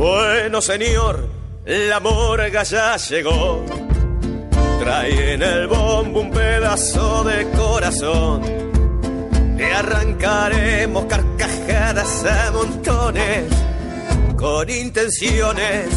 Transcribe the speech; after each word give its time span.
Bueno, 0.00 0.62
señor, 0.62 1.28
la 1.66 2.00
morga 2.00 2.62
ya 2.62 2.96
llegó. 2.96 3.62
Trae 4.78 5.34
en 5.34 5.42
el 5.42 5.66
bombo 5.66 6.20
un 6.20 6.30
pedazo 6.30 7.22
de 7.24 7.46
corazón. 7.50 8.40
Le 9.58 9.74
arrancaremos 9.74 11.04
carcajadas 11.04 12.24
a 12.24 12.50
montones 12.50 13.44
con 14.38 14.70
intenciones 14.70 15.90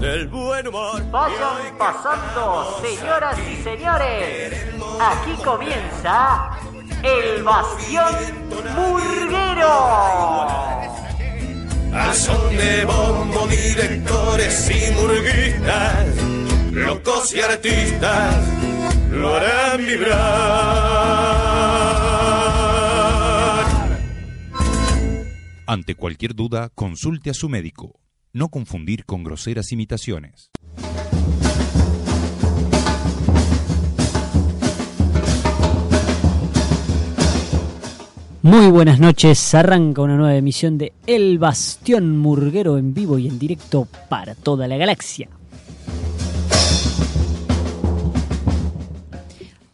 del 0.00 0.28
buen 0.28 0.68
humor. 0.68 1.02
Vayan 1.10 1.76
pasando, 1.76 2.80
señoras 2.80 3.38
y 3.40 3.62
señores. 3.62 4.54
Aquí 5.02 5.32
comienza 5.44 6.58
el 7.02 7.42
Bastión 7.42 8.14
Burguero. 8.74 9.68
Al 11.92 12.14
son 12.14 12.56
de 12.56 12.84
bombo, 12.84 13.46
directores 13.46 14.70
y 14.70 14.92
murguistas, 14.92 16.06
locos 16.72 17.34
y 17.34 17.40
artistas, 17.40 18.48
lo 19.10 19.34
harán 19.34 19.78
vibrar. 19.78 21.18
Ante 25.66 25.94
cualquier 25.94 26.34
duda, 26.34 26.70
consulte 26.74 27.30
a 27.30 27.34
su 27.34 27.48
médico. 27.48 28.00
No 28.32 28.48
confundir 28.48 29.04
con 29.04 29.22
groseras 29.24 29.72
imitaciones. 29.72 30.50
Muy 38.48 38.68
buenas 38.68 38.98
noches, 38.98 39.54
arranca 39.54 40.00
una 40.00 40.16
nueva 40.16 40.34
emisión 40.34 40.78
de 40.78 40.94
El 41.06 41.38
Bastión 41.38 42.16
Murguero 42.16 42.78
en 42.78 42.94
vivo 42.94 43.18
y 43.18 43.28
en 43.28 43.38
directo 43.38 43.86
para 44.08 44.34
toda 44.34 44.66
la 44.66 44.78
galaxia. 44.78 45.28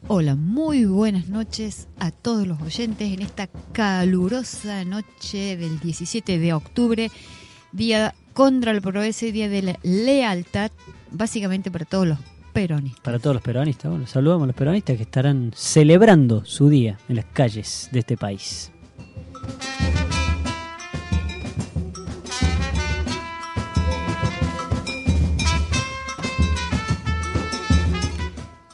Hola, 0.08 0.34
muy 0.34 0.86
buenas 0.86 1.28
noches 1.28 1.86
a 2.00 2.10
todos 2.10 2.48
los 2.48 2.60
oyentes 2.60 3.12
en 3.12 3.22
esta 3.22 3.46
calurosa 3.70 4.84
noche 4.84 5.56
del 5.56 5.78
17 5.78 6.40
de 6.40 6.52
octubre, 6.52 7.12
día 7.70 8.12
contra 8.32 8.72
el 8.72 8.82
progreso 8.82 9.26
y 9.26 9.30
día 9.30 9.48
de 9.48 9.62
la 9.62 9.78
lealtad, 9.84 10.72
básicamente 11.12 11.70
para 11.70 11.84
todos 11.84 12.08
los 12.08 12.18
peronistas. 12.54 13.02
Para 13.02 13.18
todos 13.18 13.34
los 13.34 13.42
peronistas, 13.42 13.90
bueno, 13.90 14.06
saludamos 14.06 14.44
a 14.44 14.46
los 14.46 14.56
peronistas 14.56 14.96
que 14.96 15.02
estarán 15.02 15.50
celebrando 15.54 16.46
su 16.46 16.70
día 16.70 16.98
en 17.08 17.16
las 17.16 17.26
calles 17.26 17.90
de 17.92 17.98
este 17.98 18.16
país. 18.16 18.70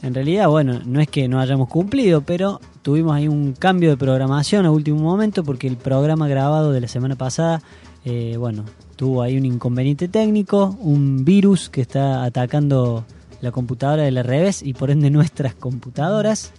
en 0.00 0.14
realidad, 0.14 0.48
bueno, 0.48 0.80
no 0.86 1.00
es 1.00 1.08
que 1.08 1.26
no 1.26 1.40
hayamos 1.40 1.68
cumplido, 1.68 2.20
pero 2.20 2.60
tuvimos 2.82 3.16
ahí 3.16 3.26
un 3.26 3.52
cambio 3.52 3.90
de 3.90 3.96
programación 3.96 4.64
a 4.64 4.70
último 4.70 5.00
momento 5.00 5.42
porque 5.42 5.66
el 5.66 5.76
programa 5.76 6.28
grabado 6.28 6.70
de 6.70 6.82
la 6.82 6.86
semana 6.86 7.16
pasada, 7.16 7.62
eh, 8.04 8.36
bueno, 8.38 8.62
tuvo 8.94 9.22
ahí 9.22 9.36
un 9.36 9.44
inconveniente 9.44 10.06
técnico, 10.06 10.78
un 10.80 11.24
virus 11.24 11.68
que 11.68 11.80
está 11.80 12.22
atacando 12.22 13.04
la 13.40 13.50
computadora 13.50 14.04
del 14.04 14.22
revés 14.22 14.62
y 14.62 14.72
por 14.72 14.92
ende 14.92 15.10
nuestras 15.10 15.52
computadoras. 15.56 16.52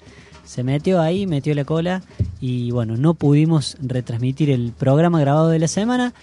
Se 0.44 0.66
metió 0.66 1.00
ahí, 1.00 1.28
metió 1.28 1.56
la 1.56 1.64
cola 1.64 2.04
y 2.42 2.72
bueno, 2.72 2.98
no 2.98 3.14
pudimos 3.14 3.78
retransmitir 3.82 4.50
el 4.50 4.74
programa 4.78 5.22
grabado 5.22 5.48
de 5.48 5.60
la 5.60 5.70
semana. 5.70 6.14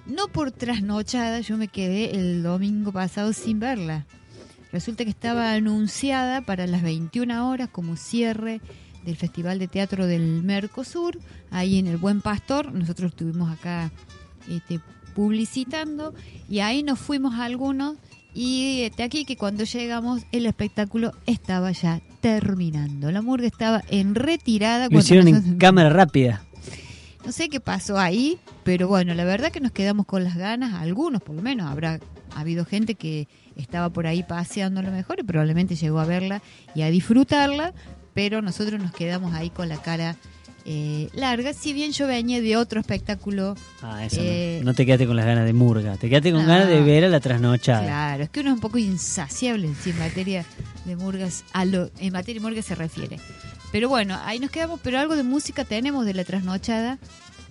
no 0.05 0.29
por 0.29 0.53
trasnochada 0.53 1.41
yo 1.41 1.57
me 1.57 1.67
quedé 1.67 2.11
el 2.17 2.41
domingo 2.41 2.93
pasado 2.93 3.33
sin 3.33 3.59
verla. 3.59 4.05
Resulta 4.71 5.03
que 5.03 5.09
estaba 5.09 5.51
anunciada 5.51 6.39
para 6.39 6.67
las 6.67 6.83
21 6.83 7.49
horas 7.49 7.67
como 7.69 7.97
cierre 7.97 8.61
del 9.03 9.17
Festival 9.17 9.59
de 9.59 9.67
Teatro 9.67 10.07
del 10.07 10.41
Mercosur, 10.41 11.19
ahí 11.49 11.79
en 11.79 11.87
el 11.87 11.97
Buen 11.97 12.21
Pastor. 12.21 12.71
Nosotros 12.71 13.11
estuvimos 13.11 13.51
acá 13.51 13.91
este, 14.49 14.79
publicitando 15.13 16.13
y 16.47 16.59
ahí 16.59 16.81
nos 16.81 16.97
fuimos 16.97 17.35
algunos 17.39 17.97
y 18.33 18.83
este, 18.83 19.03
aquí 19.03 19.25
que 19.25 19.35
cuando 19.35 19.65
llegamos 19.65 20.21
el 20.31 20.45
espectáculo 20.45 21.11
estaba 21.25 21.73
ya 21.73 22.01
terminando. 22.21 23.11
La 23.11 23.21
murga 23.21 23.47
estaba 23.47 23.83
en 23.89 24.15
retirada. 24.15 24.87
Lo 24.89 24.99
hicieron 24.99 25.27
en 25.27 25.57
cámara 25.57 25.89
rápida. 25.89 26.43
no 27.25 27.31
sé 27.31 27.49
qué 27.49 27.59
pasó 27.59 27.99
ahí, 27.99 28.39
pero 28.63 28.87
bueno, 28.87 29.13
la 29.13 29.25
verdad 29.25 29.51
que 29.51 29.59
nos 29.59 29.71
quedamos 29.71 30.05
con 30.05 30.23
las 30.23 30.37
ganas, 30.37 30.75
algunos 30.75 31.21
por 31.21 31.35
lo 31.35 31.41
menos, 31.41 31.69
habrá 31.69 31.99
habido 32.35 32.63
gente 32.65 32.95
que 32.95 33.27
estaba 33.55 33.89
por 33.89 34.07
ahí 34.07 34.23
paseando 34.23 34.79
a 34.79 34.83
lo 34.83 34.91
mejor 34.91 35.19
y 35.19 35.23
probablemente 35.23 35.75
llegó 35.75 35.99
a 35.99 36.05
verla 36.05 36.41
y 36.73 36.83
a 36.83 36.89
disfrutarla, 36.89 37.73
pero 38.13 38.41
nosotros 38.41 38.81
nos 38.81 38.91
quedamos 38.91 39.33
ahí 39.33 39.49
con 39.49 39.67
la 39.67 39.77
cara 39.81 40.15
eh, 40.65 41.09
larga, 41.13 41.53
si 41.53 41.73
bien 41.73 41.91
yo 41.91 42.07
venía 42.07 42.41
de 42.41 42.55
otro 42.57 42.79
espectáculo, 42.79 43.55
Ah, 43.81 44.05
eso 44.05 44.17
no. 44.17 44.23
Eh, 44.23 44.61
no. 44.63 44.73
te 44.73 44.85
quedaste 44.85 45.07
con 45.07 45.15
las 45.15 45.25
ganas 45.25 45.45
de 45.45 45.53
murga. 45.53 45.97
Te 45.97 46.09
quedaste 46.09 46.31
con 46.31 46.41
No. 46.41 46.47
ganas 46.47 46.67
de 46.67 46.81
ver 46.81 47.05
a 47.05 47.09
la 47.09 47.19
trasnochada. 47.19 47.83
claro, 47.83 48.23
es 48.23 48.29
que 48.29 48.39
uno 48.41 48.49
es 48.49 48.55
un 48.55 48.61
poco 48.61 48.77
insaciable 48.77 49.69
si 49.81 49.89
en 49.91 49.99
materia 49.99 50.45
de 50.85 50.95
murgas, 50.95 51.43
a 51.53 51.65
lo, 51.65 51.89
en 51.99 52.13
materia 52.13 52.39
de 52.41 52.45
murgas 52.47 52.65
se 52.65 52.75
refiere. 52.75 53.19
Pero 53.71 53.87
bueno, 53.89 54.17
ahí 54.25 54.39
nos 54.39 54.51
quedamos, 54.51 54.79
pero 54.83 54.99
algo 54.99 55.15
de 55.15 55.23
música 55.23 55.63
tenemos 55.65 56.05
de 56.05 56.13
la 56.13 56.23
trasnochada. 56.25 56.99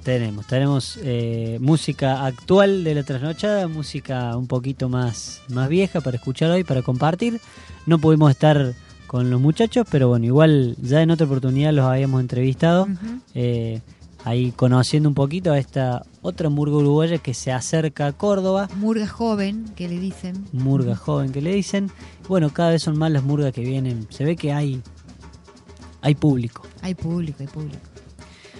Tenemos, 0.05 0.47
tenemos 0.47 0.99
eh, 1.03 1.59
música 1.61 2.25
actual 2.25 2.85
de 2.85 2.95
la 2.95 3.03
trasnochada, 3.03 3.69
música 3.69 4.35
un 4.37 4.47
poquito 4.47 4.89
más, 4.89 5.43
más 5.49 5.69
vieja 5.69 6.01
para 6.01 6.17
escuchar 6.17 6.51
hoy, 6.51 6.65
para 6.65 6.81
compartir. 6.83 7.39
No 7.87 7.99
pudimos 7.99 8.31
estar 8.31 8.73
con 9.11 9.29
los 9.29 9.41
muchachos, 9.41 9.89
pero 9.91 10.07
bueno, 10.07 10.25
igual 10.27 10.77
ya 10.81 11.03
en 11.03 11.11
otra 11.11 11.27
oportunidad 11.27 11.73
los 11.73 11.85
habíamos 11.85 12.21
entrevistado, 12.21 12.87
eh, 13.35 13.81
ahí 14.25 14.53
conociendo 14.53 15.09
un 15.09 15.17
poquito 15.17 15.51
a 15.51 15.59
esta 15.59 16.07
otra 16.23 16.49
murga 16.49 16.77
uruguaya 16.77 17.19
que 17.19 17.35
se 17.35 17.51
acerca 17.51 18.07
a 18.07 18.12
Córdoba, 18.12 18.69
Murga 18.77 19.09
joven, 19.09 19.65
que 19.75 19.89
le 19.89 19.99
dicen. 19.99 20.45
murga 20.53 20.95
joven 20.95 21.33
que 21.33 21.43
le 21.43 21.53
dicen. 21.53 21.91
Bueno, 22.29 22.51
cada 22.51 22.71
vez 22.71 22.85
son 22.85 22.99
más 22.99 23.11
las 23.11 23.25
murgas 23.25 23.53
que 23.53 23.62
vienen, 23.62 24.07
se 24.11 24.23
ve 24.23 24.37
que 24.37 24.53
hay, 24.53 24.81
hay 26.03 26.15
público. 26.15 26.62
Hay 26.81 26.95
público, 26.95 27.39
hay 27.41 27.49
público. 27.49 27.81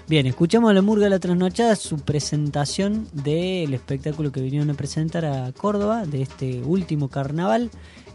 Bien, 0.08 0.26
escuchamos 0.26 0.69
a 0.69 0.75
la 0.75 0.82
Murga 0.82 1.05
de 1.05 1.11
la 1.11 1.20
Trasnochada, 1.20 1.76
su 1.76 2.00
presentación 2.00 3.06
del 3.12 3.73
espectáculo 3.73 4.32
que 4.32 4.41
vinieron 4.41 4.69
a 4.70 4.75
presentar 4.75 5.25
a 5.25 5.52
Córdoba, 5.52 6.06
de 6.06 6.23
este 6.23 6.61
último 6.64 7.08
carnaval. 7.08 7.70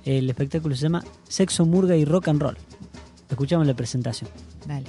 El 0.06 0.30
espectáculo 0.30 0.75
se 0.75 0.84
llama 0.84 1.04
Sexo, 1.28 1.66
Murga 1.66 1.96
y 1.96 2.06
Rock 2.06 2.28
and 2.28 2.42
Roll. 2.42 2.57
Escuchamos 3.28 3.66
la 3.66 3.74
presentación. 3.74 4.30
Dale. 4.68 4.86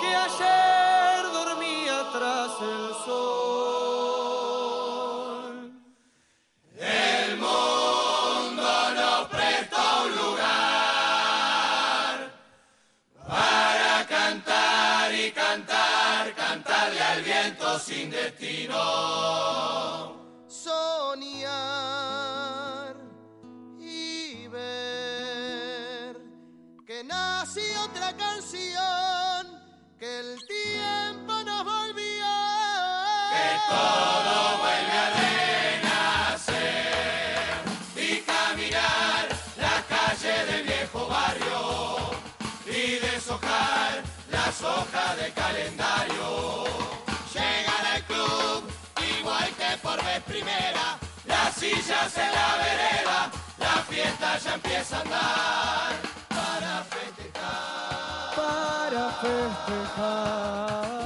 que 0.00 0.08
ayer 0.08 1.24
dormía 1.32 2.08
tras 2.12 2.50
el 2.62 3.04
sol. 3.04 3.61
Destino. 18.22 18.82
Soñar 20.46 21.52
y 23.80 24.46
ver 24.48 26.16
que 26.86 27.02
nace 27.04 27.76
otra 27.78 28.16
canción, 28.16 29.60
que 29.98 30.20
el 30.20 30.38
tiempo 30.46 31.32
nos 31.44 31.64
volvió. 31.64 32.26
Que 33.34 33.48
todo 33.68 34.58
vuelve 34.62 34.98
a 35.04 35.10
renacer 35.80 36.62
y 37.96 38.20
caminar 38.20 39.24
la 39.56 39.76
calle 39.88 40.34
del 40.46 40.62
viejo 40.64 41.00
barrio 41.08 41.62
y 42.66 42.98
deshojar 42.98 44.02
las 44.30 44.62
hojas 44.62 45.16
del 45.16 45.32
calendario. 45.32 46.91
Vez 49.96 50.22
primera, 50.24 50.98
las 51.26 51.54
sillas 51.54 52.16
en 52.16 52.32
la 52.32 52.56
vereda, 52.64 53.30
la 53.58 53.82
fiesta 53.82 54.38
ya 54.38 54.54
empieza 54.54 54.96
a 54.96 55.00
andar 55.00 55.92
para 56.28 56.84
festejar. 56.84 58.34
Para 58.36 59.10
festejar. 59.20 61.01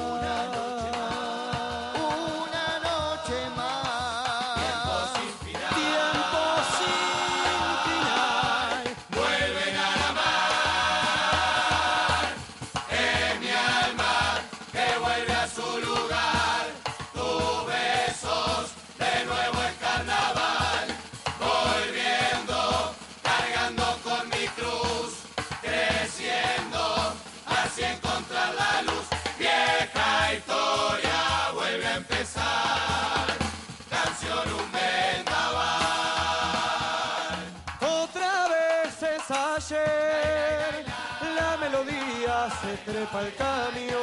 Camión. 43.12 43.96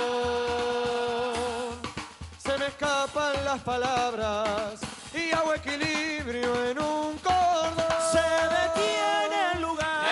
Se 2.38 2.58
me 2.58 2.68
escapan 2.68 3.46
las 3.46 3.62
palabras 3.62 4.80
y 5.14 5.32
hago 5.32 5.54
equilibrio 5.54 6.70
en 6.70 6.80
un 6.80 7.18
cordón. 7.20 7.76
Se 8.12 8.20
detiene 8.58 9.54
el 9.54 9.62
lugar, 9.62 10.06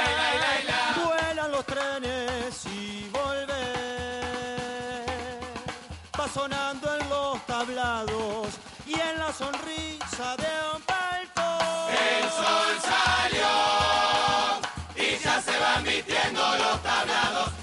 vuelan 1.05 1.51
los 1.51 1.65
trenes 1.65 2.65
y 2.65 3.10
volver. 3.12 3.50
Va 6.19 6.27
sonando 6.27 6.95
en 6.98 7.10
los 7.10 7.45
tablados 7.45 8.48
y 8.86 8.93
en 8.93 9.19
la 9.19 9.31
sonrisa 9.33 10.36
de 10.38 10.51
un 10.75 10.81
palco. 10.83 11.41
El 11.89 12.29
sol 12.29 12.74
salió 12.91 13.51
y 14.95 15.17
ya 15.24 15.41
se 15.41 15.57
van 15.60 15.83
vistiendo 15.83 16.41
los 16.57 16.81
tablados 16.83 17.61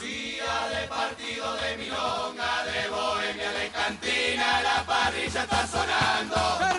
Carnaval 0.00 0.38
va 6.60 6.77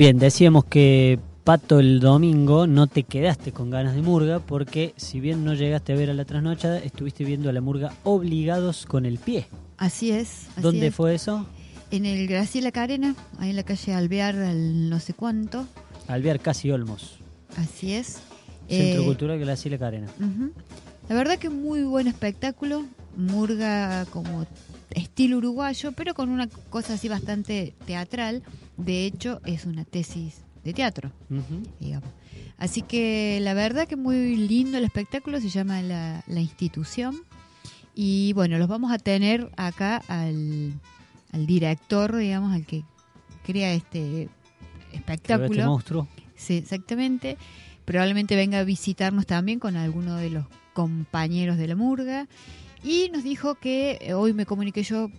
Bien, 0.00 0.18
decíamos 0.18 0.64
que 0.64 1.18
Pato 1.44 1.78
el 1.78 2.00
domingo 2.00 2.66
no 2.66 2.86
te 2.86 3.02
quedaste 3.02 3.52
con 3.52 3.68
ganas 3.68 3.94
de 3.94 4.00
murga 4.00 4.38
porque 4.38 4.94
si 4.96 5.20
bien 5.20 5.44
no 5.44 5.52
llegaste 5.52 5.92
a 5.92 5.96
ver 5.96 6.08
a 6.08 6.14
la 6.14 6.24
trasnochada, 6.24 6.78
estuviste 6.78 7.22
viendo 7.22 7.50
a 7.50 7.52
la 7.52 7.60
murga 7.60 7.92
obligados 8.04 8.86
con 8.86 9.04
el 9.04 9.18
pie. 9.18 9.46
Así 9.76 10.10
es. 10.10 10.46
así 10.52 10.62
¿Dónde 10.62 10.86
es. 10.86 10.94
fue 10.94 11.14
eso? 11.14 11.44
En 11.90 12.06
el 12.06 12.26
Graciela 12.28 12.72
Carena, 12.72 13.14
ahí 13.40 13.50
en 13.50 13.56
la 13.56 13.62
calle 13.62 13.92
Alvear, 13.92 14.36
al 14.36 14.88
no 14.88 15.00
sé 15.00 15.12
cuánto. 15.12 15.66
Alvear 16.08 16.40
Casi 16.40 16.70
Olmos, 16.70 17.18
Así 17.58 17.92
es. 17.92 18.20
Centro 18.70 19.02
Eh, 19.02 19.04
Cultural 19.04 19.38
Graciela 19.38 19.76
Carena. 19.76 20.06
La 21.10 21.14
verdad 21.14 21.36
que 21.38 21.50
muy 21.50 21.82
buen 21.82 22.06
espectáculo, 22.06 22.86
murga 23.18 24.06
como 24.06 24.46
estilo 24.90 25.38
uruguayo, 25.38 25.92
pero 25.92 26.14
con 26.14 26.30
una 26.30 26.48
cosa 26.48 26.94
así 26.94 27.08
bastante 27.08 27.74
teatral. 27.86 28.42
De 28.76 29.06
hecho, 29.06 29.40
es 29.44 29.64
una 29.64 29.84
tesis 29.84 30.42
de 30.64 30.72
teatro, 30.72 31.10
digamos. 31.78 32.08
Así 32.58 32.82
que 32.82 33.38
la 33.40 33.54
verdad 33.54 33.88
que 33.88 33.96
muy 33.96 34.36
lindo 34.36 34.78
el 34.78 34.84
espectáculo, 34.84 35.40
se 35.40 35.48
llama 35.48 35.80
La, 35.82 36.22
La 36.26 36.40
Institución. 36.40 37.16
Y 37.94 38.32
bueno, 38.34 38.58
los 38.58 38.68
vamos 38.68 38.92
a 38.92 38.98
tener 38.98 39.50
acá 39.56 40.02
al, 40.08 40.74
al 41.32 41.46
director, 41.46 42.16
digamos, 42.16 42.54
al 42.54 42.66
que 42.66 42.84
crea 43.44 43.72
este 43.72 44.28
Pero 44.90 44.96
espectáculo. 44.98 45.50
Este 45.52 45.64
monstruo. 45.64 46.08
Sí, 46.36 46.54
exactamente. 46.58 47.36
Probablemente 47.84 48.36
venga 48.36 48.60
a 48.60 48.64
visitarnos 48.64 49.26
también 49.26 49.58
con 49.58 49.76
alguno 49.76 50.16
de 50.16 50.30
los 50.30 50.44
compañeros 50.72 51.56
de 51.56 51.66
la 51.66 51.76
murga. 51.76 52.28
Y 52.82 53.10
nos 53.12 53.24
dijo 53.24 53.54
que, 53.56 53.98
eh, 54.00 54.14
hoy 54.14 54.32
me 54.32 54.46
comuniqué 54.46 54.82
yo 54.82 55.10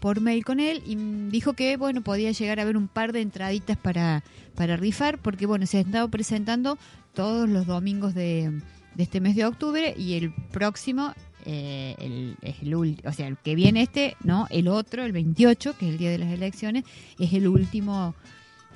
por 0.00 0.20
mail 0.20 0.44
con 0.44 0.58
él, 0.60 0.82
y 0.84 0.96
dijo 1.30 1.52
que, 1.52 1.76
bueno, 1.76 2.02
podía 2.02 2.32
llegar 2.32 2.58
a 2.58 2.62
haber 2.62 2.76
un 2.76 2.88
par 2.88 3.12
de 3.12 3.20
entraditas 3.20 3.76
para, 3.76 4.24
para 4.54 4.76
rifar, 4.76 5.18
porque, 5.18 5.46
bueno, 5.46 5.66
se 5.66 5.78
ha 5.78 5.80
estado 5.80 6.08
presentando 6.08 6.78
todos 7.14 7.48
los 7.48 7.66
domingos 7.66 8.14
de, 8.14 8.60
de 8.96 9.02
este 9.02 9.20
mes 9.20 9.36
de 9.36 9.44
octubre 9.44 9.94
y 9.96 10.14
el 10.14 10.32
próximo, 10.32 11.12
eh, 11.44 11.94
el, 11.98 12.36
es 12.42 12.62
el 12.62 12.74
o 12.74 13.12
sea, 13.12 13.28
el 13.28 13.36
que 13.36 13.54
viene 13.54 13.82
este, 13.82 14.16
no, 14.24 14.46
el 14.50 14.68
otro, 14.68 15.04
el 15.04 15.12
28, 15.12 15.76
que 15.78 15.86
es 15.86 15.92
el 15.92 15.98
día 15.98 16.10
de 16.10 16.18
las 16.18 16.32
elecciones, 16.32 16.84
es 17.18 17.32
el 17.32 17.46
último 17.46 18.14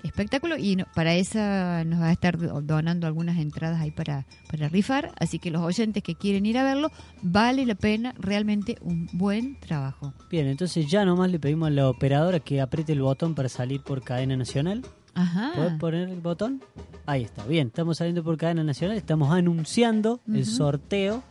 espectáculo 0.04 0.56
y 0.56 0.76
no- 0.76 0.86
para 0.94 1.14
esa 1.14 1.84
nos 1.84 2.00
va 2.00 2.08
a 2.08 2.12
estar 2.12 2.38
do- 2.38 2.60
donando 2.62 3.06
algunas 3.06 3.38
entradas 3.38 3.80
ahí 3.80 3.90
para, 3.90 4.26
para 4.50 4.68
rifar, 4.68 5.12
así 5.18 5.38
que 5.38 5.50
los 5.50 5.62
oyentes 5.62 6.02
que 6.02 6.14
quieren 6.14 6.46
ir 6.46 6.58
a 6.58 6.64
verlo, 6.64 6.90
vale 7.22 7.66
la 7.66 7.74
pena, 7.74 8.14
realmente 8.18 8.78
un 8.82 9.08
buen 9.12 9.58
trabajo. 9.60 10.12
Bien, 10.30 10.46
entonces 10.46 10.86
ya 10.90 11.04
nomás 11.04 11.30
le 11.30 11.38
pedimos 11.38 11.68
a 11.68 11.70
la 11.70 11.88
operadora 11.88 12.40
que 12.40 12.60
apriete 12.60 12.92
el 12.92 13.02
botón 13.02 13.34
para 13.34 13.48
salir 13.48 13.82
por 13.82 14.02
cadena 14.02 14.36
nacional. 14.36 14.82
Ajá. 15.14 15.50
¿Puedes 15.54 15.74
poner 15.74 16.08
el 16.08 16.20
botón? 16.20 16.62
Ahí 17.06 17.24
está, 17.24 17.44
bien, 17.44 17.66
estamos 17.68 17.98
saliendo 17.98 18.22
por 18.22 18.36
cadena 18.36 18.62
nacional, 18.64 18.96
estamos 18.96 19.30
anunciando 19.32 20.20
el 20.32 20.46
sorteo 20.46 21.22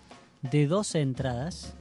de 0.42 0.68
dos 0.68 0.96
entradas. 0.96 1.74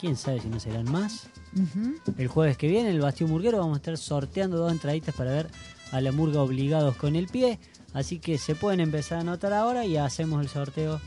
Quién 0.00 0.16
sabe 0.16 0.40
si 0.40 0.48
no 0.48 0.60
serán 0.60 0.90
más. 0.90 1.28
Ujú. 1.54 1.94
El 2.18 2.28
jueves 2.28 2.58
que 2.58 2.66
viene, 2.68 2.90
en 2.90 2.96
el 2.96 3.00
Bastión 3.00 3.30
Murguero, 3.30 3.58
vamos 3.58 3.74
a 3.74 3.76
estar 3.76 3.96
sorteando 3.96 4.56
dos 4.58 4.72
entraditas 4.72 5.14
para 5.14 5.30
ver 5.30 5.48
a 5.94 6.00
la 6.00 6.12
murga 6.12 6.42
obligados 6.42 6.96
con 6.96 7.14
el 7.16 7.28
pie. 7.28 7.58
Así 7.92 8.18
que 8.18 8.36
se 8.38 8.54
pueden 8.56 8.80
empezar 8.80 9.18
a 9.18 9.20
anotar 9.20 9.52
ahora 9.52 9.84
y 9.86 9.96
hacemos 9.96 10.42
el 10.42 10.48
sorteo 10.48 11.00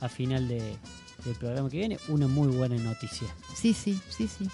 a 0.00 0.08
final 0.08 0.48
de- 0.48 0.76
del 1.24 1.34
programa 1.36 1.68
que 1.70 1.78
viene. 1.78 1.98
Una 2.08 2.26
muy 2.26 2.48
buena 2.48 2.76
noticia. 2.76 3.28
Sí, 3.54 3.72
sí, 3.72 4.00
sí, 4.08 4.26
sí. 4.28 4.48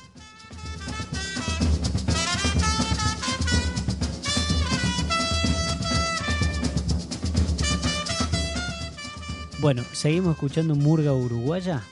Bueno, 9.60 9.82
seguimos 9.92 10.34
escuchando 10.34 10.74
murga 10.76 11.12
uruguaya. 11.12 11.82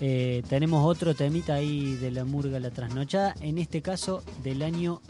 Eh, 0.00 0.42
tenemos 0.48 0.84
otro 0.84 1.14
temita 1.14 1.54
ahí 1.54 1.94
de 1.94 2.10
la 2.10 2.24
murga 2.24 2.60
La 2.60 2.70
Trasnochada, 2.70 3.34
en 3.40 3.58
este 3.58 3.80
caso 3.80 4.22
del 4.42 4.62
año 4.62 5.00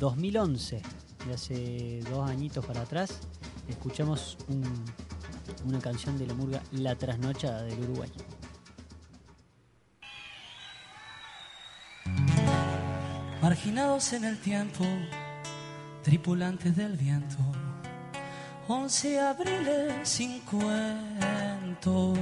2011, 0.00 0.82
de 1.26 1.34
hace 1.34 2.00
dos 2.10 2.28
añitos 2.28 2.64
para 2.64 2.82
atrás. 2.82 3.18
Escuchamos 3.68 4.36
un- 4.48 4.84
una 5.66 5.78
canción 5.80 6.18
de 6.18 6.26
la 6.26 6.34
murga 6.34 6.62
La 6.72 6.94
Trasnochada 6.96 7.62
del 7.62 7.80
Uruguay. 7.80 8.10
Marginados 13.42 14.12
en 14.12 14.24
el 14.24 14.38
tiempo, 14.38 14.84
tripulantes 16.02 16.76
del 16.76 16.96
viento, 16.96 17.36
once 18.68 19.20
abriles 19.20 20.08
sin 20.08 20.40
cuentos. 20.40 22.18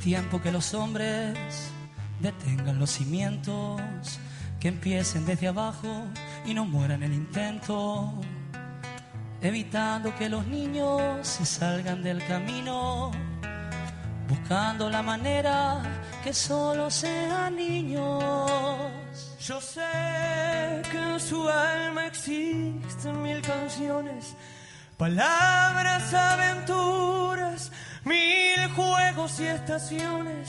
Tiempo 0.00 0.40
que 0.40 0.50
los 0.50 0.74
hombres 0.74 1.36
detengan 2.20 2.78
los 2.78 2.90
cimientos, 2.90 3.80
que 4.58 4.68
empiecen 4.68 5.24
desde 5.26 5.48
abajo 5.48 6.04
y 6.44 6.54
no 6.54 6.64
mueran 6.64 7.02
el 7.02 7.12
intento 7.12 8.12
evitando 9.42 10.14
que 10.16 10.28
los 10.28 10.46
niños 10.46 11.26
se 11.26 11.44
salgan 11.44 12.02
del 12.02 12.24
camino, 12.26 13.10
buscando 14.28 14.90
la 14.90 15.02
manera 15.02 15.82
que 16.22 16.32
solo 16.32 16.90
sean 16.90 17.56
niños. 17.56 19.36
Yo 19.40 19.60
sé 19.60 20.82
que 20.90 20.98
en 20.98 21.20
su 21.20 21.48
alma 21.48 22.06
existen 22.06 23.22
mil 23.22 23.40
canciones, 23.40 24.34
palabras, 24.96 26.12
aventuras, 26.12 27.72
mil 28.04 28.68
juegos 28.74 29.40
y 29.40 29.46
estaciones 29.46 30.48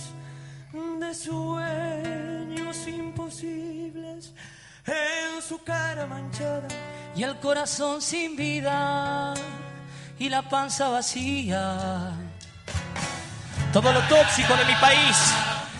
de 0.99 1.13
sueños 1.13 2.87
imposibles 2.87 4.33
en 4.85 5.41
su 5.41 5.63
cara 5.63 6.05
manchada. 6.05 6.67
Y 7.15 7.23
el 7.23 7.37
corazón 7.37 8.01
sin 8.01 8.35
vida 8.35 9.33
y 10.17 10.29
la 10.29 10.43
panza 10.43 10.89
vacía. 10.89 12.11
Todo 13.73 13.91
lo 13.91 14.01
tóxico 14.01 14.55
de 14.55 14.65
mi 14.65 14.75
país 14.75 15.33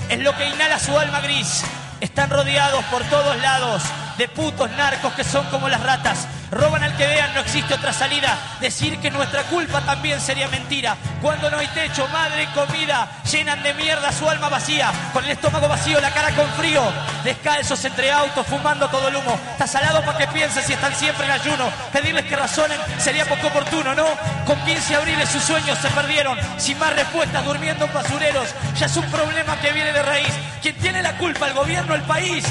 es 0.10 0.20
lo 0.20 0.36
que 0.36 0.50
inhala 0.50 0.80
su 0.80 0.98
alma 0.98 1.22
gris. 1.22 1.64
Están 2.00 2.30
rodeados 2.30 2.84
por 2.86 3.04
todos 3.04 3.38
lados 3.42 3.84
de 4.18 4.28
putos 4.28 4.70
narcos 4.72 5.14
que 5.14 5.24
son 5.24 5.46
como 5.48 5.70
las 5.70 5.82
ratas. 5.82 6.28
Roban 6.52 6.84
al 6.84 6.98
que 6.98 7.08
vean, 7.08 7.34
no 7.34 7.40
existe 7.40 7.74
otra 7.74 7.94
salida. 7.94 8.38
Decir 8.60 9.00
que 9.00 9.10
nuestra 9.10 9.44
culpa 9.44 9.80
también 9.82 10.20
sería 10.20 10.50
mentira. 10.50 10.98
Cuando 11.22 11.50
no 11.50 11.58
hay 11.58 11.68
techo, 11.68 12.06
madre 12.10 12.48
comida, 12.54 13.08
llenan 13.32 13.64
de 13.64 13.74
mierda 13.74 14.12
su 14.12 14.30
alma 14.30 14.50
vacía. 14.50 14.92
Con 15.14 15.24
el 15.24 15.32
estómago 15.32 15.70
vacío, 15.70 16.02
la 16.02 16.12
cara 16.12 16.32
con 16.36 16.48
frío. 16.54 16.84
Descalzos 17.24 17.84
entre 17.86 18.12
autos, 18.12 18.46
fumando 18.48 18.90
todo 18.90 19.08
el 19.08 19.16
humo. 19.16 19.40
Está 19.52 19.66
salado 19.66 20.04
para 20.04 20.18
que 20.18 20.28
piensen 20.28 20.64
si 20.64 20.74
están 20.74 20.94
siempre 20.94 21.26
en 21.26 21.32
ayuno. 21.32 21.70
Pedirles 21.94 22.26
que 22.26 22.36
razonen 22.36 22.78
sería 22.98 23.26
poco 23.26 23.48
oportuno, 23.48 23.96
¿no? 23.96 24.08
Con 24.46 24.60
15 24.66 24.96
abriles 24.96 25.30
sus 25.30 25.44
sueños 25.44 25.78
se 25.80 25.88
perdieron. 25.90 26.38
Sin 26.58 26.78
más 26.80 26.94
respuestas, 26.94 27.46
durmiendo 27.46 27.86
en 27.86 27.94
basureros. 27.94 28.50
Ya 28.78 28.88
es 28.88 28.98
un 28.98 29.06
problema 29.06 29.56
que 29.62 29.72
viene 29.72 29.94
de 29.94 30.04
raíz. 30.04 30.34
¿Quién 30.62 30.76
tiene 30.76 31.02
la 31.02 31.18
culpa? 31.18 31.48
¿El 31.48 31.54
gobierno, 31.54 31.96
el 31.96 32.02
país? 32.02 32.44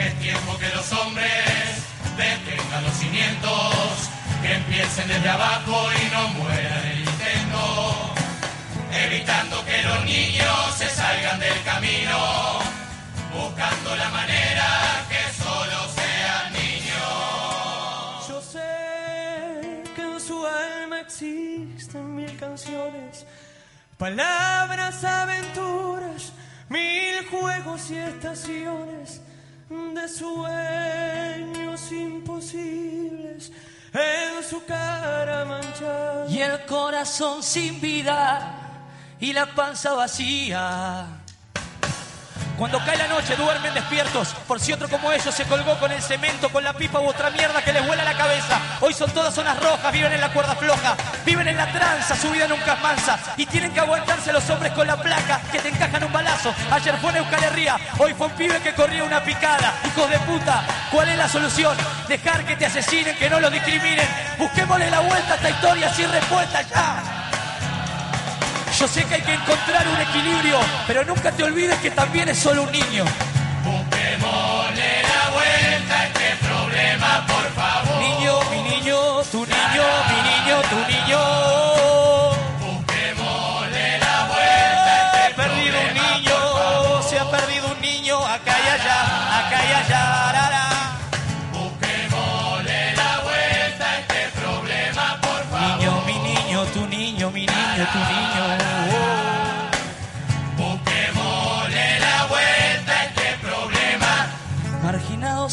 Es 0.00 0.18
tiempo 0.18 0.56
que 0.56 0.68
los 0.70 0.90
hombres 0.92 1.30
detengan 2.16 2.84
los 2.84 2.94
cimientos, 2.94 4.08
que 4.40 4.54
empiecen 4.54 5.06
desde 5.08 5.28
abajo 5.28 5.88
y 5.92 6.10
no 6.10 6.28
mueran 6.28 6.86
el 6.86 7.00
intento, 7.00 8.14
evitando 8.92 9.62
que 9.66 9.82
los 9.82 10.04
niños 10.06 10.74
se 10.78 10.88
salgan 10.88 11.38
del 11.38 11.62
camino, 11.64 12.18
buscando 13.34 13.94
la 13.96 14.08
manera 14.08 15.04
que 15.10 15.42
solo 15.42 15.78
sean 15.94 16.52
niños. 16.54 18.26
Yo 18.26 18.40
sé 18.40 19.82
que 19.94 20.00
en 20.00 20.18
su 20.18 20.46
alma 20.46 21.00
existen 21.00 22.16
mil 22.16 22.34
canciones, 22.38 23.26
palabras, 23.98 25.04
aventuras, 25.04 26.32
mil 26.70 27.26
juegos 27.30 27.90
y 27.90 27.98
estaciones 27.98 29.20
de 29.70 30.08
sueños 30.08 31.92
imposibles 31.92 33.52
en 33.92 34.42
su 34.42 34.64
cara 34.64 35.44
manchada. 35.44 36.26
Y 36.28 36.40
el 36.40 36.66
corazón 36.66 37.42
sin 37.42 37.80
vida 37.80 38.56
y 39.20 39.32
la 39.32 39.46
panza 39.54 39.92
vacía. 39.94 41.19
Cuando 42.60 42.78
cae 42.84 42.98
la 42.98 43.08
noche 43.08 43.34
duermen 43.36 43.72
despiertos, 43.72 44.34
por 44.46 44.60
si 44.60 44.74
otro 44.74 44.86
como 44.86 45.10
ellos 45.10 45.34
se 45.34 45.44
colgó 45.44 45.78
con 45.78 45.90
el 45.92 46.02
cemento, 46.02 46.50
con 46.50 46.62
la 46.62 46.74
pipa 46.74 47.00
u 47.00 47.08
otra 47.08 47.30
mierda 47.30 47.64
que 47.64 47.72
les 47.72 47.86
vuela 47.86 48.04
la 48.04 48.14
cabeza. 48.14 48.60
Hoy 48.80 48.92
son 48.92 49.10
todas 49.12 49.34
zonas 49.34 49.58
rojas, 49.62 49.90
viven 49.90 50.12
en 50.12 50.20
la 50.20 50.30
cuerda 50.30 50.54
floja, 50.54 50.94
viven 51.24 51.48
en 51.48 51.56
la 51.56 51.72
tranza, 51.72 52.14
su 52.16 52.30
vida 52.30 52.46
nunca 52.46 52.74
es 52.74 52.80
mansa. 52.82 53.18
Y 53.38 53.46
tienen 53.46 53.72
que 53.72 53.80
aguantarse 53.80 54.30
los 54.30 54.50
hombres 54.50 54.72
con 54.72 54.86
la 54.86 54.98
placa, 54.98 55.40
que 55.50 55.58
te 55.58 55.70
encajan 55.70 56.04
un 56.04 56.12
balazo. 56.12 56.52
Ayer 56.70 56.98
fue 56.98 57.08
en 57.12 57.16
Euskal 57.16 57.44
Herria, 57.44 57.78
hoy 57.96 58.12
fue 58.12 58.26
un 58.26 58.32
pibe 58.34 58.60
que 58.60 58.74
corría 58.74 59.04
una 59.04 59.24
picada. 59.24 59.72
Hijos 59.86 60.10
de 60.10 60.18
puta, 60.18 60.62
¿cuál 60.92 61.08
es 61.08 61.16
la 61.16 61.30
solución? 61.30 61.74
Dejar 62.08 62.44
que 62.44 62.56
te 62.56 62.66
asesinen, 62.66 63.16
que 63.16 63.30
no 63.30 63.40
los 63.40 63.50
discriminen. 63.50 64.06
Busquémosle 64.38 64.90
la 64.90 65.00
vuelta 65.00 65.32
a 65.32 65.36
esta 65.36 65.48
historia 65.48 65.94
sin 65.94 66.12
respuesta 66.12 66.60
ya. 66.60 67.29
Yo 68.80 68.88
sé 68.88 69.04
que 69.04 69.16
hay 69.16 69.20
que 69.20 69.34
encontrar 69.34 69.86
un 69.86 70.00
equilibrio, 70.00 70.58
pero 70.86 71.04
nunca 71.04 71.30
te 71.32 71.44
olvides 71.44 71.78
que 71.80 71.90
también 71.90 72.30
es 72.30 72.38
solo 72.38 72.62
un 72.62 72.72
niño. 72.72 73.04
La 73.62 75.30
vuelta 75.30 76.06
este 76.06 76.46
problema, 76.46 77.26
por 77.26 77.49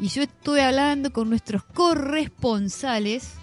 Y 0.00 0.08
yo 0.08 0.22
estuve 0.24 0.60
hablando 0.60 1.12
con 1.12 1.28
nuestros 1.30 1.62
corresponsales, 1.62 3.34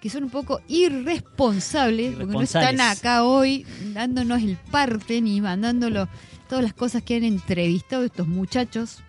que 0.00 0.10
son 0.10 0.22
un 0.22 0.30
poco 0.30 0.60
irresponsables, 0.68 2.14
porque 2.14 2.34
no 2.34 2.40
están 2.40 2.80
acá 2.80 3.24
hoy 3.24 3.66
dándonos 3.94 4.44
el 4.44 4.56
parte 4.58 5.20
ni 5.20 5.40
mandándolo 5.40 6.08
todas 6.48 6.62
las 6.62 6.72
cosas 6.72 7.02
que 7.02 7.16
han 7.16 7.24
entrevistado 7.24 8.04
estos 8.04 8.28
muchachos. 8.28 9.00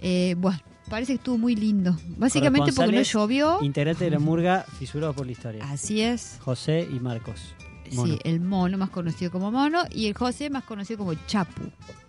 Eh, 0.00 0.36
bueno, 0.38 0.60
parece 0.88 1.12
que 1.12 1.16
estuvo 1.18 1.38
muy 1.38 1.56
lindo. 1.56 1.96
Básicamente 2.16 2.72
porque 2.72 2.92
no 2.92 3.02
llovió. 3.02 3.58
Integrante 3.62 4.04
de 4.04 4.10
la 4.10 4.18
murga, 4.18 4.64
fisurados 4.78 5.16
por 5.16 5.26
la 5.26 5.32
historia. 5.32 5.64
Así 5.70 6.00
es. 6.00 6.38
José 6.42 6.88
y 6.90 7.00
Marcos. 7.00 7.54
Mono. 7.92 8.14
Sí, 8.14 8.20
el 8.24 8.40
mono 8.40 8.78
más 8.78 8.90
conocido 8.90 9.30
como 9.30 9.52
mono 9.52 9.82
y 9.92 10.06
el 10.06 10.14
José 10.14 10.50
más 10.50 10.64
conocido 10.64 10.98
como 10.98 11.14
Chapu. 11.26 11.62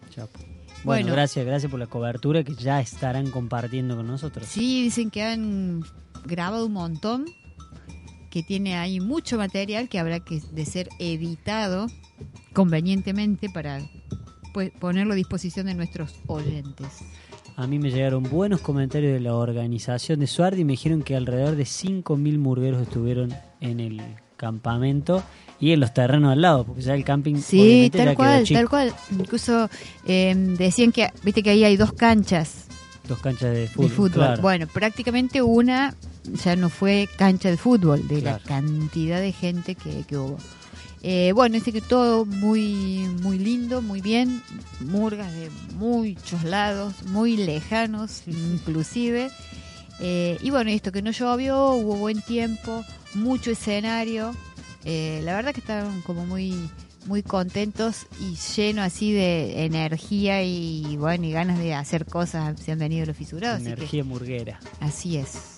Chapo. 0.09 0.39
Bueno, 0.83 1.03
Bueno. 1.03 1.11
gracias, 1.13 1.45
gracias 1.45 1.69
por 1.69 1.79
la 1.79 1.87
cobertura 1.87 2.43
que 2.43 2.55
ya 2.55 2.79
estarán 2.79 3.29
compartiendo 3.29 3.95
con 3.95 4.07
nosotros. 4.07 4.47
Sí, 4.47 4.83
dicen 4.83 5.09
que 5.11 5.23
han 5.23 5.83
grabado 6.25 6.65
un 6.65 6.73
montón, 6.73 7.25
que 8.31 8.41
tiene 8.43 8.75
ahí 8.75 8.99
mucho 8.99 9.37
material 9.37 9.89
que 9.89 9.99
habrá 9.99 10.19
que 10.19 10.39
de 10.51 10.65
ser 10.65 10.89
editado 10.99 11.87
convenientemente 12.53 13.49
para 13.49 13.81
pues, 14.53 14.71
ponerlo 14.79 15.13
a 15.13 15.15
disposición 15.15 15.67
de 15.67 15.73
nuestros 15.75 16.15
oyentes. 16.27 16.87
A 17.59 17.65
mí 17.65 17.79
me 17.79 17.89
llegaron 17.89 18.21
buenos 18.23 18.61
comentarios 18.61 19.13
de 19.13 19.19
la 19.19 19.33
organización 19.35 20.19
de 20.19 20.27
Suardi 20.27 20.61
y 20.61 20.63
me 20.63 20.73
dijeron 20.73 21.01
que 21.01 21.15
alrededor 21.15 21.55
de 21.55 21.63
5.000 21.63 22.37
murgueros 22.37 22.83
estuvieron 22.83 23.33
en 23.61 23.79
el 23.79 23.99
campamento 24.35 25.23
y 25.59 25.71
en 25.71 25.79
los 25.79 25.91
terrenos 25.91 26.31
al 26.33 26.41
lado, 26.43 26.65
porque 26.65 26.81
ya 26.83 26.93
el 26.93 27.03
camping 27.03 27.37
Sí, 27.37 27.89
tal 27.91 28.13
cual, 28.15 28.47
tal 28.47 28.69
cual. 28.69 28.93
Incluso 29.11 29.69
eh, 30.05 30.35
decían 30.55 30.91
que, 30.91 31.09
viste 31.23 31.41
que 31.41 31.49
ahí 31.49 31.63
hay 31.63 31.77
dos 31.77 31.93
canchas 31.93 32.65
Dos 33.07 33.19
canchas 33.19 33.51
de 33.55 33.67
fútbol. 33.67 33.89
de 33.89 33.95
fútbol. 33.95 34.11
claro. 34.11 34.41
Bueno, 34.43 34.67
prácticamente 34.71 35.41
una 35.41 35.95
ya 36.43 36.55
no 36.55 36.69
fue 36.69 37.07
cancha 37.17 37.49
de 37.49 37.57
fútbol, 37.57 38.07
de 38.07 38.19
Claro. 38.21 38.37
la 38.43 38.47
cantidad 38.47 39.19
de 39.19 39.31
gente 39.31 39.73
que, 39.75 40.03
que 40.07 40.17
hubo. 40.17 40.37
Eh, 41.03 41.31
bueno, 41.33 41.55
dice 41.55 41.71
que 41.71 41.81
todo 41.81 42.25
muy, 42.25 43.07
muy 43.21 43.37
lindo, 43.37 43.81
muy 43.81 44.01
bien, 44.01 44.41
murgas 44.79 45.31
de 45.33 45.49
muchos 45.75 46.43
lados, 46.43 46.93
muy 47.05 47.37
lejanos 47.37 48.23
inclusive. 48.27 49.29
Eh, 49.99 50.37
y 50.41 50.49
bueno, 50.49 50.69
esto 50.69 50.91
que 50.91 51.01
no 51.01 51.11
llovió, 51.11 51.71
hubo 51.71 51.95
buen 51.95 52.21
tiempo, 52.21 52.83
mucho 53.13 53.51
escenario. 53.51 54.35
Eh, 54.85 55.21
la 55.23 55.35
verdad 55.35 55.53
que 55.53 55.59
estaban 55.59 56.01
como 56.01 56.25
muy 56.25 56.53
muy 57.05 57.23
contentos 57.23 58.05
y 58.19 58.35
llenos 58.55 58.85
así 58.85 59.13
de 59.13 59.63
energía 59.63 60.43
y 60.43 60.97
bueno 60.97 61.25
y 61.25 61.31
ganas 61.31 61.57
de 61.57 61.73
hacer 61.73 62.05
cosas 62.05 62.59
se 62.59 62.73
han 62.73 62.79
venido 62.79 63.05
los 63.05 63.15
fisurados 63.15 63.61
así 63.61 63.65
que 63.67 63.73
Energía 63.73 64.03
murguera. 64.03 64.59
así 64.81 65.15
es 65.15 65.57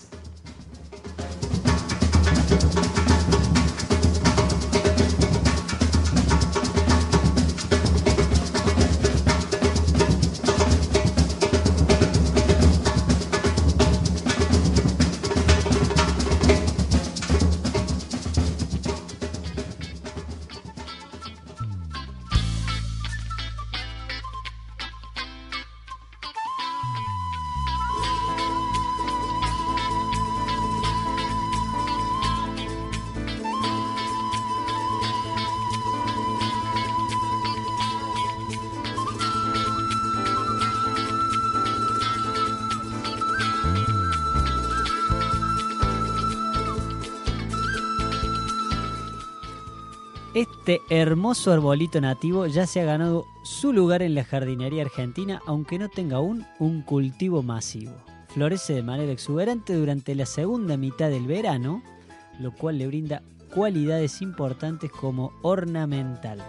Este 50.60 50.82
hermoso 50.90 51.52
arbolito 51.52 52.02
nativo 52.02 52.46
ya 52.46 52.66
se 52.66 52.82
ha 52.82 52.84
ganado 52.84 53.24
su 53.42 53.72
lugar 53.72 54.02
en 54.02 54.14
la 54.14 54.24
jardinería 54.24 54.82
argentina, 54.82 55.40
aunque 55.46 55.78
no 55.78 55.88
tenga 55.88 56.18
aún 56.18 56.44
un 56.58 56.82
cultivo 56.82 57.42
masivo. 57.42 57.94
Florece 58.28 58.74
de 58.74 58.82
manera 58.82 59.10
exuberante 59.10 59.72
durante 59.72 60.14
la 60.14 60.26
segunda 60.26 60.76
mitad 60.76 61.08
del 61.08 61.26
verano, 61.26 61.82
lo 62.38 62.52
cual 62.52 62.76
le 62.76 62.86
brinda 62.86 63.22
cualidades 63.54 64.20
importantes 64.20 64.90
como 64.90 65.32
ornamental. 65.40 66.44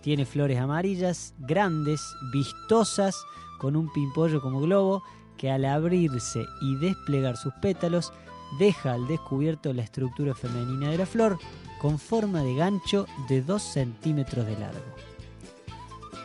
Tiene 0.00 0.26
flores 0.26 0.58
amarillas, 0.58 1.32
grandes, 1.38 2.02
vistosas, 2.32 3.24
con 3.60 3.76
un 3.76 3.92
pimpollo 3.92 4.42
como 4.42 4.60
globo, 4.60 5.04
que 5.36 5.48
al 5.48 5.64
abrirse 5.64 6.44
y 6.60 6.74
desplegar 6.74 7.36
sus 7.36 7.52
pétalos 7.62 8.12
deja 8.58 8.94
al 8.94 9.06
descubierto 9.06 9.72
la 9.72 9.82
estructura 9.82 10.34
femenina 10.34 10.90
de 10.90 10.98
la 10.98 11.06
flor 11.06 11.38
con 11.80 11.98
forma 11.98 12.42
de 12.42 12.54
gancho 12.54 13.06
de 13.28 13.40
2 13.40 13.62
centímetros 13.62 14.44
de 14.44 14.58
largo. 14.58 14.94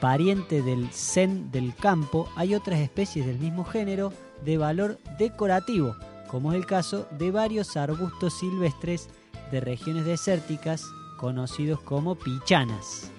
Pariente 0.01 0.61
del 0.61 0.89
zen 0.91 1.49
del 1.51 1.73
campo, 1.73 2.27
hay 2.35 2.53
otras 2.53 2.79
especies 2.79 3.25
del 3.25 3.39
mismo 3.39 3.63
género 3.63 4.11
de 4.43 4.57
valor 4.57 4.99
decorativo, 5.17 5.95
como 6.27 6.51
es 6.51 6.57
el 6.57 6.65
caso 6.65 7.07
de 7.11 7.31
varios 7.31 7.77
arbustos 7.77 8.37
silvestres 8.37 9.07
de 9.51 9.61
regiones 9.61 10.05
desérticas 10.05 10.83
conocidos 11.17 11.79
como 11.79 12.15
pichanas, 12.15 13.09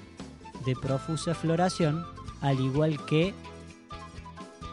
de 0.66 0.76
profusa 0.76 1.34
floración, 1.34 2.04
al 2.42 2.60
igual 2.60 3.02
que 3.06 3.32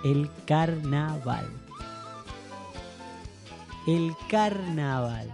el 0.03 0.29
carnaval. 0.45 1.47
El 3.87 4.13
carnaval. 4.29 5.33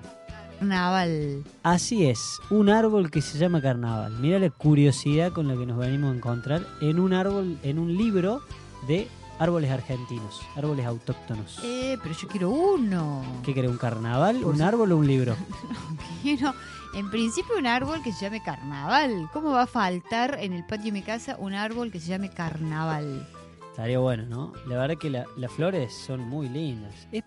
Naval. 0.62 1.44
Así 1.64 2.06
es, 2.06 2.40
un 2.50 2.70
árbol 2.70 3.10
que 3.12 3.22
se 3.22 3.38
llama 3.38 3.62
carnaval. 3.62 4.14
Mira 4.20 4.40
la 4.40 4.50
curiosidad 4.50 5.32
con 5.32 5.48
la 5.48 5.56
que 5.56 5.66
nos 5.66 5.78
venimos 5.78 6.12
a 6.14 6.16
encontrar 6.18 6.66
en 6.82 7.00
un 7.00 7.14
árbol, 7.14 7.58
en 7.64 7.80
un 7.80 7.96
libro 7.98 8.42
de 8.88 9.08
árboles 9.40 9.72
argentinos, 9.72 10.42
árboles 10.58 10.86
autóctonos. 10.86 11.60
Eh, 11.64 11.98
pero 12.04 12.14
yo 12.16 12.28
quiero 12.28 12.50
uno. 12.50 13.24
¿Qué 13.44 13.54
querés, 13.54 13.72
un 13.72 13.78
carnaval, 13.78 14.44
un 14.44 14.62
árbol 14.62 14.92
o 14.92 14.98
un 14.98 15.08
libro? 15.08 15.36
Quiero, 16.22 16.54
en 16.94 17.10
principio, 17.10 17.58
un 17.58 17.66
árbol 17.66 18.02
que 18.04 18.12
se 18.12 18.26
llame 18.26 18.44
carnaval. 18.44 19.30
¿Cómo 19.32 19.52
va 19.52 19.62
a 19.64 19.68
faltar 19.68 20.38
en 20.42 20.52
el 20.54 20.66
patio 20.66 20.86
de 20.86 20.92
mi 20.92 21.02
casa 21.04 21.38
un 21.40 21.54
árbol 21.54 21.90
que 21.92 22.00
se 22.02 22.10
llame 22.10 22.30
carnaval? 22.30 23.26
Estaría 23.72 24.00
bueno, 24.00 24.26
¿no? 24.26 24.52
La 24.68 24.76
verdad 24.78 24.98
que 24.98 25.10
la- 25.10 25.26
las 25.38 25.52
flores 25.54 25.94
son 25.94 26.20
muy 26.28 26.50
lindas. 26.50 26.94
Es- 27.14 27.24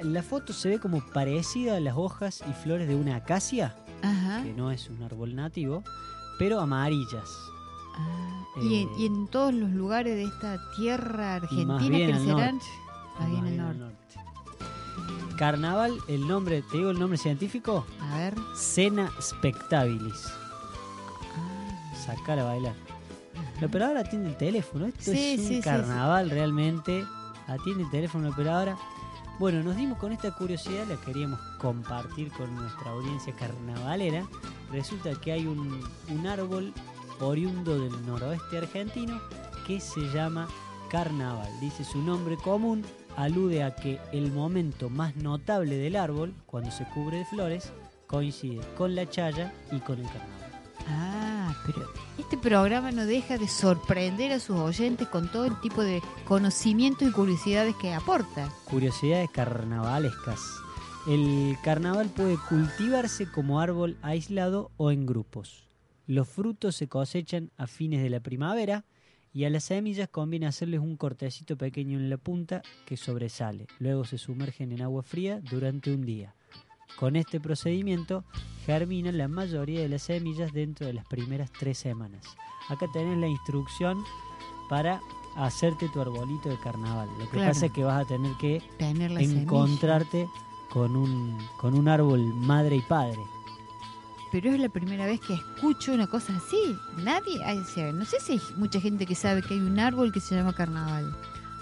la 0.00 0.22
foto 0.22 0.52
se 0.52 0.68
ve 0.68 0.78
como 0.78 1.00
parecida 1.00 1.76
a 1.76 1.80
las 1.80 1.96
hojas 1.96 2.42
y 2.48 2.52
flores 2.62 2.88
de 2.88 2.94
una 2.96 3.16
acacia, 3.16 3.74
Ajá. 4.02 4.42
que 4.42 4.52
no 4.52 4.70
es 4.70 4.88
un 4.90 5.02
árbol 5.02 5.34
nativo, 5.34 5.82
pero 6.38 6.60
amarillas. 6.60 7.30
Y, 8.60 8.74
Eh, 8.74 8.82
en, 8.82 9.00
y 9.00 9.06
en 9.06 9.26
todos 9.28 9.52
los 9.54 9.70
lugares 9.70 10.14
de 10.16 10.24
esta 10.24 10.58
tierra 10.76 11.36
argentina 11.36 11.78
crecerán. 11.78 12.56
Más 13.18 13.30
bien 13.30 13.44
al 13.44 13.50
bien 13.50 13.60
al 13.60 13.78
norte. 13.78 13.96
Carnaval, 15.38 15.98
el 16.08 16.26
nombre, 16.28 16.62
¿te 16.62 16.76
digo 16.78 16.90
el 16.90 16.98
nombre 16.98 17.18
científico? 17.18 17.84
A 18.00 18.18
ver. 18.18 18.34
Cena 18.56 19.10
spectabilis. 19.20 20.28
Sacar 22.06 22.38
a 22.38 22.44
bailar. 22.44 22.74
La 23.60 23.66
operadora 23.66 24.00
atiende 24.00 24.28
el 24.28 24.36
teléfono. 24.36 24.86
Esto 24.86 25.12
Sí, 25.12 25.34
es 25.34 25.40
un 25.40 25.46
sí, 25.46 25.54
sí, 25.56 25.60
carnaval 25.62 26.30
realmente. 26.30 27.04
Atiende 27.46 27.84
el 27.84 27.90
teléfono 27.90 28.24
la 28.24 28.30
operadora. 28.30 28.76
Bueno, 29.38 29.64
nos 29.64 29.76
dimos 29.76 29.98
con 29.98 30.12
esta 30.12 30.30
curiosidad, 30.30 30.86
la 30.86 30.96
queríamos 30.96 31.40
compartir 31.58 32.30
con 32.32 32.54
nuestra 32.54 32.92
audiencia 32.92 33.34
carnavalera. 33.34 34.24
Resulta 34.70 35.12
que 35.20 35.32
hay 35.32 35.46
un, 35.46 35.82
árbol 36.26 36.72
oriundo 37.20 37.78
del 37.80 38.06
noroeste 38.06 38.58
argentino 38.58 39.20
que 39.66 39.80
se 39.80 40.00
llama 40.12 40.46
carnaval. 40.88 41.48
Dice 41.60 41.82
su 41.84 42.00
nombre 42.00 42.36
común, 42.36 42.84
alude 43.16 43.64
a 43.64 43.74
que 43.74 43.98
el 44.12 44.30
momento 44.30 44.88
más 44.88 45.16
notable 45.16 45.76
del 45.78 45.96
árbol, 45.96 46.32
cuando 46.46 46.70
se 46.70 46.84
cubre 46.90 47.18
de 47.18 47.24
flores, 47.24 47.72
coincide 48.06 48.60
con 48.76 48.94
la 48.94 49.08
chaya 49.10 49.52
y 49.72 49.80
con 49.80 49.98
el 49.98 50.06
carnaval. 50.06 50.62
Ah, 50.88 51.54
pero 51.66 51.90
este 52.24 52.38
programa 52.38 52.90
no 52.90 53.04
deja 53.04 53.36
de 53.36 53.46
sorprender 53.46 54.32
a 54.32 54.40
sus 54.40 54.56
oyentes 54.56 55.06
con 55.08 55.30
todo 55.30 55.44
el 55.44 55.60
tipo 55.60 55.84
de 55.84 56.00
conocimientos 56.24 57.06
y 57.06 57.12
curiosidades 57.12 57.76
que 57.76 57.92
aporta. 57.92 58.48
Curiosidades 58.64 59.28
carnavalescas. 59.30 60.40
El 61.06 61.54
carnaval 61.62 62.08
puede 62.08 62.38
cultivarse 62.48 63.30
como 63.30 63.60
árbol 63.60 63.98
aislado 64.00 64.70
o 64.78 64.90
en 64.90 65.04
grupos. 65.04 65.68
Los 66.06 66.26
frutos 66.26 66.76
se 66.76 66.88
cosechan 66.88 67.50
a 67.58 67.66
fines 67.66 68.02
de 68.02 68.08
la 68.08 68.20
primavera 68.20 68.86
y 69.34 69.44
a 69.44 69.50
las 69.50 69.64
semillas 69.64 70.08
conviene 70.08 70.46
hacerles 70.46 70.80
un 70.80 70.96
cortecito 70.96 71.58
pequeño 71.58 71.98
en 71.98 72.08
la 72.08 72.16
punta 72.16 72.62
que 72.86 72.96
sobresale. 72.96 73.66
Luego 73.78 74.06
se 74.06 74.16
sumergen 74.16 74.72
en 74.72 74.80
agua 74.80 75.02
fría 75.02 75.40
durante 75.42 75.92
un 75.92 76.06
día. 76.06 76.34
Con 76.98 77.16
este 77.16 77.40
procedimiento 77.40 78.24
germinan 78.66 79.18
la 79.18 79.28
mayoría 79.28 79.80
de 79.80 79.88
las 79.88 80.02
semillas 80.02 80.52
dentro 80.52 80.86
de 80.86 80.92
las 80.94 81.04
primeras 81.06 81.50
tres 81.52 81.78
semanas. 81.78 82.24
Acá 82.68 82.86
tenés 82.92 83.18
la 83.18 83.26
instrucción 83.26 83.98
para 84.70 85.00
hacerte 85.36 85.88
tu 85.88 86.00
arbolito 86.00 86.48
de 86.48 86.58
carnaval. 86.60 87.08
Lo 87.18 87.24
que 87.26 87.32
Claro. 87.32 87.50
pasa 87.52 87.66
es 87.66 87.72
que 87.72 87.84
vas 87.84 88.04
a 88.04 88.08
tener 88.08 88.32
que 88.40 88.62
Tener 88.78 89.10
la 89.10 89.20
semilla. 89.20 89.42
encontrarte 89.42 90.28
con 90.72 90.96
un, 90.96 91.36
con 91.60 91.74
un 91.74 91.88
árbol 91.88 92.20
madre 92.34 92.76
y 92.76 92.80
padre. 92.82 93.18
Pero 94.32 94.50
es 94.50 94.58
la 94.58 94.68
primera 94.68 95.06
vez 95.06 95.20
que 95.20 95.34
escucho 95.34 95.92
una 95.92 96.06
cosa 96.08 96.36
así. 96.36 96.76
Nadie, 96.96 97.42
ay, 97.44 97.58
o 97.58 97.64
sea, 97.64 97.92
no 97.92 98.04
sé 98.04 98.18
si 98.20 98.32
hay 98.32 98.40
mucha 98.56 98.80
gente 98.80 99.06
que 99.06 99.14
sabe 99.14 99.42
que 99.42 99.54
hay 99.54 99.60
un 99.60 99.78
árbol 99.78 100.10
que 100.12 100.20
se 100.20 100.34
llama 100.34 100.52
carnaval. 100.54 101.14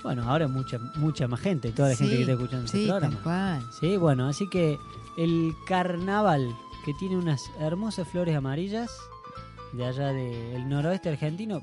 Bueno, 0.02 0.22
ahora 0.28 0.48
mucha 0.48 0.78
mucha 0.96 1.28
más 1.28 1.40
gente, 1.40 1.70
toda 1.72 1.90
la 1.90 1.96
gente 1.96 2.10
que 2.12 2.16
Sí, 2.16 2.22
está 2.22 2.32
escuchando 2.32 2.66
sí, 2.68 2.78
este 2.78 2.88
programa. 2.90 3.14
tal 3.14 3.22
cual. 3.22 3.62
Sí, 3.72 3.96
bueno, 3.98 4.26
así 4.28 4.48
que 4.48 4.78
el 5.16 5.54
carnaval, 5.66 6.54
que 6.84 6.94
tiene 6.94 7.16
unas 7.16 7.50
hermosas 7.60 8.08
flores 8.08 8.36
amarillas, 8.36 8.90
de 9.72 9.86
allá 9.86 10.12
del 10.12 10.68
noroeste 10.68 11.08
argentino, 11.10 11.62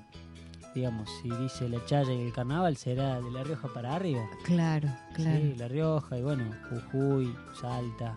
digamos, 0.74 1.10
si 1.22 1.30
dice 1.30 1.68
la 1.70 1.84
chaya 1.86 2.14
y 2.14 2.22
el 2.22 2.34
carnaval, 2.34 2.78
será 2.78 3.22
de 3.22 3.32
La 3.32 3.44
Rioja 3.44 3.68
para 3.70 3.96
arriba. 3.96 4.22
Claro, 4.44 4.90
claro. 5.14 5.40
Sí, 5.40 5.56
La 5.58 5.68
Rioja 5.68 6.18
y 6.18 6.22
bueno, 6.24 6.46
Jujuy, 6.70 7.36
Salta, 7.60 8.16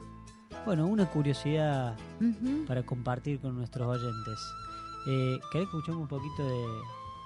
Bueno, 0.64 0.86
una 0.86 1.06
curiosidad 1.06 1.96
para 2.66 2.82
compartir 2.84 3.40
con 3.40 3.56
nuestros 3.56 3.88
oyentes. 3.88 4.38
Eh, 5.06 5.38
¿Querés 5.50 5.68
que 5.68 5.76
escuchemos 5.76 6.02
un 6.02 6.08
poquito 6.08 6.46
de 6.46 6.64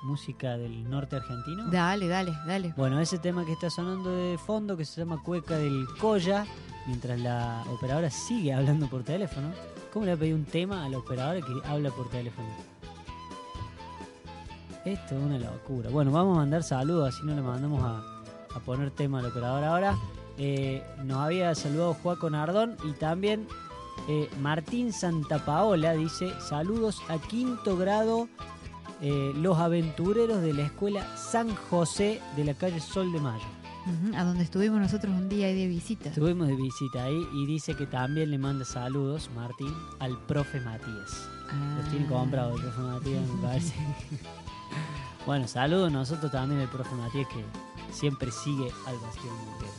música 0.05 0.57
del 0.57 0.88
norte 0.88 1.16
argentino? 1.16 1.71
Dale, 1.71 2.09
dale, 2.09 2.33
dale. 2.47 2.73
Bueno, 2.77 3.01
ese 3.01 3.19
tema 3.19 3.45
que 3.45 3.53
está 3.53 3.69
sonando 3.69 4.11
de 4.11 4.38
fondo, 4.38 4.77
que 4.77 4.85
se 4.85 5.01
llama 5.01 5.23
Cueca 5.23 5.57
del 5.59 5.87
Colla, 6.01 6.47
mientras 6.87 7.18
la 7.20 7.64
operadora 7.72 8.11
sigue 8.11 8.53
hablando 8.53 8.88
por 8.88 9.03
teléfono. 9.03 9.51
¿Cómo 9.92 10.05
le 10.05 10.12
va 10.12 10.16
a 10.16 10.20
pedir 10.20 10.35
un 10.35 10.44
tema 10.44 10.85
a 10.85 10.88
la 10.88 10.99
operadora 10.99 11.40
que 11.40 11.53
habla 11.68 11.90
por 11.90 12.09
teléfono? 12.11 12.49
Esto 14.85 15.16
es 15.16 15.22
una 15.22 15.38
locura. 15.38 15.90
Bueno, 15.90 16.12
vamos 16.12 16.37
a 16.37 16.40
mandar 16.40 16.62
saludos, 16.62 17.14
así 17.14 17.27
no 17.27 17.35
le 17.35 17.42
mandamos 17.42 17.83
a, 17.83 18.57
a 18.57 18.61
poner 18.61 18.90
tema 18.90 19.18
al 19.18 19.27
operador 19.27 19.64
ahora. 19.64 19.96
Eh, 20.38 20.83
nos 21.05 21.18
había 21.18 21.55
saludado 21.55 21.94
Juaco 21.94 22.29
Nardón 22.29 22.77
y 22.85 22.92
también 22.92 23.46
eh, 24.09 24.29
Martín 24.40 24.92
Santapaola 24.92 25.94
dice 25.94 26.33
saludos 26.40 27.01
a 27.09 27.18
quinto 27.18 27.77
grado 27.77 28.29
eh, 29.01 29.33
los 29.35 29.59
aventureros 29.59 30.42
de 30.42 30.53
la 30.53 30.62
escuela 30.62 31.16
San 31.16 31.55
José 31.55 32.20
de 32.37 32.44
la 32.44 32.55
calle 32.55 32.81
Sol 32.81 33.12
de 33.12 33.20
Mayo. 33.20 33.44
A 34.14 34.25
donde 34.25 34.42
estuvimos 34.42 34.81
nosotros 34.81 35.14
un 35.14 35.29
día 35.29 35.46
ahí 35.46 35.55
de 35.55 35.68
visita. 35.68 36.09
Estuvimos 36.09 36.49
de 36.49 36.57
visita 36.57 37.05
ahí 37.05 37.22
y 37.35 37.46
dice 37.46 37.75
que 37.75 37.87
también 37.87 38.31
le 38.31 38.38
manda 38.38 38.64
saludos, 38.64 39.31
Martín, 39.35 39.72
al 40.01 40.18
profe 40.27 40.61
Matías. 40.61 41.29
Los 41.79 41.88
tiene 41.90 42.07
comprado 42.07 42.57
el 42.57 42.62
profe 42.62 42.81
Matías, 42.81 43.29
me 43.29 43.42
parece. 43.42 43.75
bueno, 45.27 45.46
saludos 45.46 45.92
nosotros 45.92 46.33
también 46.33 46.61
al 46.61 46.68
profe 46.68 46.94
Matías 46.96 47.29
que 47.29 47.44
siempre 47.92 48.33
sigue 48.33 48.70
al 48.87 48.99
Bastión 48.99 49.35
Montero. 49.46 49.72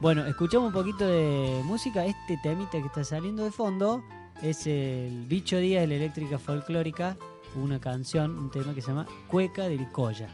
Bueno, 0.00 0.24
escuchamos 0.24 0.68
un 0.68 0.72
poquito 0.72 1.06
de 1.06 1.60
música. 1.64 2.04
Este 2.06 2.38
temita 2.42 2.72
que 2.72 2.86
está 2.86 3.04
saliendo 3.04 3.44
de 3.44 3.52
fondo 3.52 4.02
es 4.42 4.66
el 4.66 5.26
Bicho 5.26 5.58
Día 5.58 5.82
de 5.82 5.86
la 5.86 5.94
Eléctrica 5.94 6.38
Folclórica, 6.38 7.16
una 7.54 7.78
canción, 7.80 8.38
un 8.38 8.50
tema 8.50 8.74
que 8.74 8.80
se 8.80 8.88
llama 8.88 9.06
Cueca 9.28 9.68
del 9.68 9.92
Colla. 9.92 10.28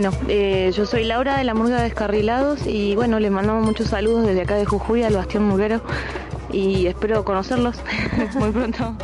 Bueno, 0.00 0.16
eh, 0.28 0.72
yo 0.74 0.86
soy 0.86 1.04
Laura 1.04 1.36
de 1.36 1.44
la 1.44 1.52
Murga 1.52 1.82
Descarrilados 1.82 2.66
y 2.66 2.94
bueno, 2.94 3.20
les 3.20 3.30
mandamos 3.30 3.66
muchos 3.66 3.88
saludos 3.88 4.26
desde 4.26 4.40
acá 4.40 4.54
de 4.56 4.64
Jujuy 4.64 5.02
al 5.02 5.14
Bastión 5.14 5.44
Murguero 5.44 5.82
y 6.50 6.86
espero 6.86 7.22
conocerlos 7.22 7.76
muy 8.34 8.50
pronto. 8.50 8.96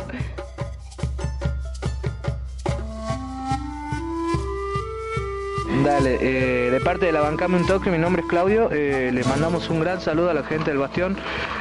Dale, 5.85 6.17
eh, 6.19 6.71
de 6.71 6.79
parte 6.79 7.05
de 7.05 7.11
la 7.11 7.21
Bancame 7.21 7.57
un 7.57 7.67
Toque, 7.67 7.91
mi 7.91 7.99
nombre 7.99 8.23
es 8.23 8.27
Claudio, 8.27 8.71
eh, 8.71 9.11
le 9.13 9.23
mandamos 9.23 9.69
un 9.69 9.81
gran 9.81 10.01
saludo 10.01 10.31
a 10.31 10.33
la 10.33 10.41
gente 10.45 10.71
del 10.71 10.79
Bastión, 10.79 11.15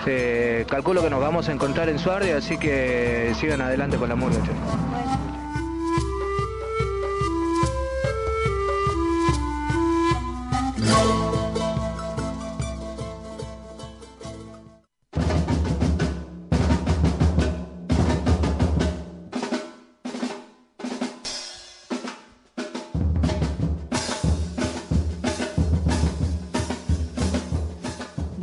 Eh, 0.07 0.65
calculo 0.67 1.03
que 1.03 1.11
nos 1.11 1.21
vamos 1.21 1.51
a 1.51 1.53
encontrar 1.53 1.91
en 1.91 1.99
Suardia, 1.99 2.39
así 2.39 2.57
que 2.57 3.35
sigan 3.39 3.61
adelante 3.61 3.99
con 3.99 4.09
la 4.09 4.15
murga. 4.15 4.39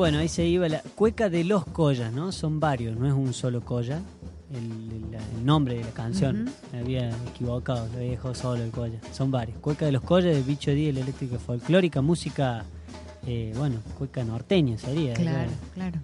Bueno, 0.03 0.17
ahí 0.17 0.27
se 0.27 0.45
iba 0.45 0.67
la 0.67 0.82
cueca 0.95 1.29
de 1.29 1.45
los 1.45 1.65
collas, 1.65 2.12
¿no? 2.12 2.34
Son 2.34 2.60
varios, 2.60 2.97
no 2.97 3.08
es 3.08 3.13
un 3.13 3.32
solo 3.34 3.62
colla 3.62 4.01
el 5.19 5.45
nombre 5.45 5.76
de 5.76 5.84
la 5.84 5.91
canción. 5.91 6.49
Me 6.71 6.80
había 6.80 7.10
equivocado, 7.28 7.88
lo 7.88 7.97
había 7.97 8.12
dejado 8.12 8.36
solo 8.36 8.63
el 8.63 8.71
colla. 8.71 8.99
Son 9.12 9.32
varios. 9.32 9.58
Cueca 9.60 9.86
de 9.86 9.91
los 9.91 10.02
collas, 10.02 10.36
de 10.36 10.41
Bicho 10.41 10.71
Díaz, 10.71 10.93
la 10.95 11.02
eléctrica 11.02 11.39
folclórica, 11.39 12.02
música, 12.02 12.65
eh, 13.26 13.54
bueno, 13.58 13.78
cueca 13.97 14.23
norteña 14.23 14.78
sería. 14.78 15.13
Claro, 15.13 15.52
claro. 15.73 15.99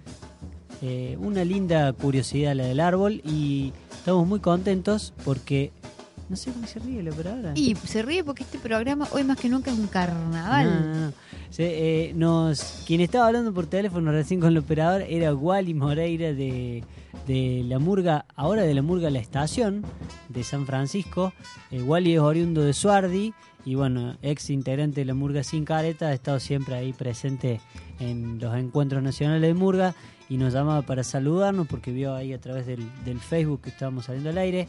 Eh, 0.82 1.16
una 1.20 1.44
linda 1.44 1.92
curiosidad 1.92 2.54
la 2.54 2.64
del 2.64 2.80
árbol 2.80 3.20
y 3.24 3.72
estamos 3.92 4.26
muy 4.26 4.40
contentos 4.40 5.12
porque 5.24 5.72
no 6.30 6.36
sé 6.36 6.52
cómo 6.52 6.66
se 6.66 6.78
ríe 6.78 7.02
la 7.02 7.10
operadora. 7.10 7.52
Y 7.56 7.74
se 7.74 8.02
ríe 8.02 8.22
porque 8.22 8.44
este 8.44 8.58
programa 8.58 9.08
hoy 9.12 9.24
más 9.24 9.36
que 9.36 9.48
nunca 9.48 9.72
es 9.72 9.78
un 9.78 9.88
carnaval. 9.88 10.64
No, 10.64 10.80
no, 10.80 11.06
no. 11.06 11.12
Se, 11.50 11.64
eh, 12.08 12.12
nos, 12.14 12.84
quien 12.86 13.00
estaba 13.00 13.26
hablando 13.26 13.52
por 13.52 13.66
teléfono 13.66 14.12
recién 14.12 14.38
con 14.38 14.50
el 14.50 14.58
operador 14.58 15.02
era 15.02 15.34
Wally 15.34 15.74
Moreira 15.74 16.32
de, 16.32 16.84
de 17.26 17.62
la 17.66 17.78
Murga, 17.78 18.26
ahora 18.36 18.62
de 18.62 18.74
la 18.74 18.82
Murga 18.82 19.10
La 19.10 19.18
Estación 19.18 19.84
de 20.28 20.44
San 20.44 20.66
Francisco. 20.66 21.32
Eh, 21.70 21.82
Wally 21.82 22.14
es 22.14 22.20
oriundo 22.20 22.62
de 22.62 22.72
Suardi 22.72 23.34
y 23.64 23.74
bueno, 23.74 24.16
ex 24.22 24.50
integrante 24.50 25.00
de 25.00 25.04
la 25.04 25.14
Murga 25.14 25.42
Sin 25.42 25.64
Careta, 25.64 26.08
ha 26.08 26.12
estado 26.12 26.40
siempre 26.40 26.74
ahí 26.74 26.92
presente 26.92 27.60
en 27.98 28.38
los 28.38 28.56
encuentros 28.56 29.02
nacionales 29.02 29.42
de 29.42 29.54
Murga 29.54 29.94
y 30.28 30.36
nos 30.36 30.54
llamaba 30.54 30.82
para 30.82 31.04
saludarnos 31.04 31.66
porque 31.66 31.92
vio 31.92 32.14
ahí 32.14 32.32
a 32.32 32.40
través 32.40 32.66
del, 32.66 32.80
Facebook 33.20 33.62
que 33.62 33.70
estábamos 33.70 34.06
saliendo 34.06 34.30
al 34.30 34.38
aire 34.38 34.68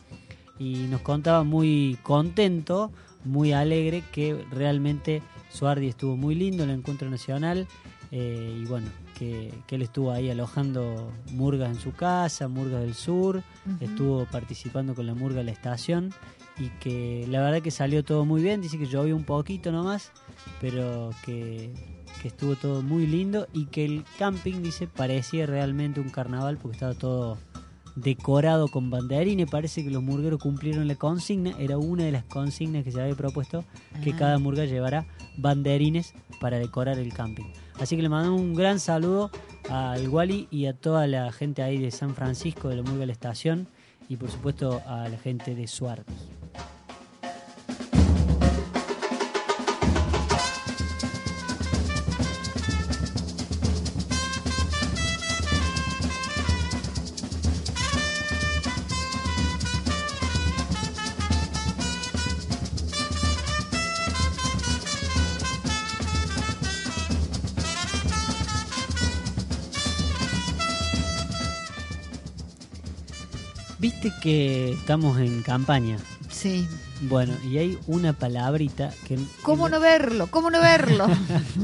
y 0.59 0.87
nos 0.89 1.01
contaba 1.01 1.43
muy 1.43 1.97
contento, 2.03 2.91
muy 3.23 3.53
alegre 3.53 4.03
que 4.11 4.43
realmente 4.51 5.21
Suardi 5.49 5.87
estuvo 5.87 6.17
muy 6.17 6.35
lindo 6.35 6.63
en 6.63 6.71
el 6.71 6.79
encuentro 6.79 7.09
nacional 7.09 7.67
eh, 8.11 8.59
y 8.61 8.65
bueno, 8.65 8.87
que, 9.21 9.53
que 9.67 9.75
él 9.75 9.83
estuvo 9.83 10.11
ahí 10.11 10.31
alojando 10.31 11.11
murgas 11.31 11.69
en 11.69 11.79
su 11.79 11.91
casa, 11.93 12.47
murgas 12.47 12.81
del 12.81 12.95
sur, 12.95 13.43
estuvo 13.79 14.25
participando 14.25 14.95
con 14.95 15.05
la 15.05 15.13
murga 15.13 15.37
de 15.37 15.43
la 15.43 15.51
estación 15.51 16.11
y 16.57 16.69
que 16.79 17.27
la 17.29 17.39
verdad 17.43 17.61
que 17.61 17.69
salió 17.69 18.03
todo 18.03 18.25
muy 18.25 18.41
bien, 18.41 18.61
dice 18.61 18.79
que 18.79 18.87
llovió 18.87 19.15
un 19.15 19.23
poquito 19.23 19.71
nomás, 19.71 20.11
pero 20.59 21.11
que, 21.23 21.71
que 22.23 22.29
estuvo 22.29 22.55
todo 22.55 22.81
muy 22.81 23.05
lindo 23.05 23.47
y 23.53 23.67
que 23.67 23.85
el 23.85 24.03
camping, 24.17 24.63
dice, 24.63 24.87
parecía 24.87 25.45
realmente 25.45 25.99
un 25.99 26.09
carnaval 26.09 26.57
porque 26.57 26.77
estaba 26.77 26.95
todo 26.95 27.37
decorado 27.95 28.69
con 28.69 28.89
banderines. 28.89 29.49
Parece 29.51 29.83
que 29.83 29.91
los 29.91 30.01
murgueros 30.01 30.41
cumplieron 30.41 30.87
la 30.87 30.95
consigna. 30.95 31.51
Era 31.59 31.77
una 31.77 32.05
de 32.05 32.11
las 32.11 32.23
consignas 32.23 32.83
que 32.83 32.91
se 32.91 33.01
había 33.01 33.15
propuesto 33.15 33.65
que 34.03 34.13
Ah. 34.13 34.15
cada 34.17 34.39
murga 34.39 34.65
llevara 34.65 35.05
banderines 35.37 36.13
para 36.39 36.57
decorar 36.57 36.97
el 36.99 37.13
camping. 37.13 37.51
Así 37.81 37.95
que 37.95 38.03
le 38.03 38.09
mandamos 38.09 38.39
un 38.39 38.53
gran 38.53 38.79
saludo 38.79 39.31
al 39.67 40.07
Wally 40.07 40.47
y 40.51 40.67
a 40.67 40.73
toda 40.73 41.07
la 41.07 41.31
gente 41.31 41.63
ahí 41.63 41.79
de 41.79 41.89
San 41.89 42.13
Francisco, 42.13 42.69
de 42.69 42.75
la 42.75 42.83
murga 42.83 43.07
de 43.07 43.11
estación 43.11 43.67
y 44.07 44.17
por 44.17 44.29
supuesto 44.29 44.83
a 44.85 45.09
la 45.09 45.17
gente 45.17 45.55
de 45.55 45.65
Suardi. 45.65 46.13
Que 74.21 74.73
estamos 74.73 75.19
en 75.19 75.41
campaña. 75.41 75.97
Sí. 76.29 76.67
Bueno, 77.09 77.33
y 77.43 77.57
hay 77.57 77.77
una 77.87 78.13
palabrita 78.13 78.93
que, 79.07 79.17
¿Cómo 79.41 79.67
no 79.69 79.79
verlo? 79.79 80.27
¿Cómo 80.27 80.51
no 80.51 80.61
verlo? 80.61 81.07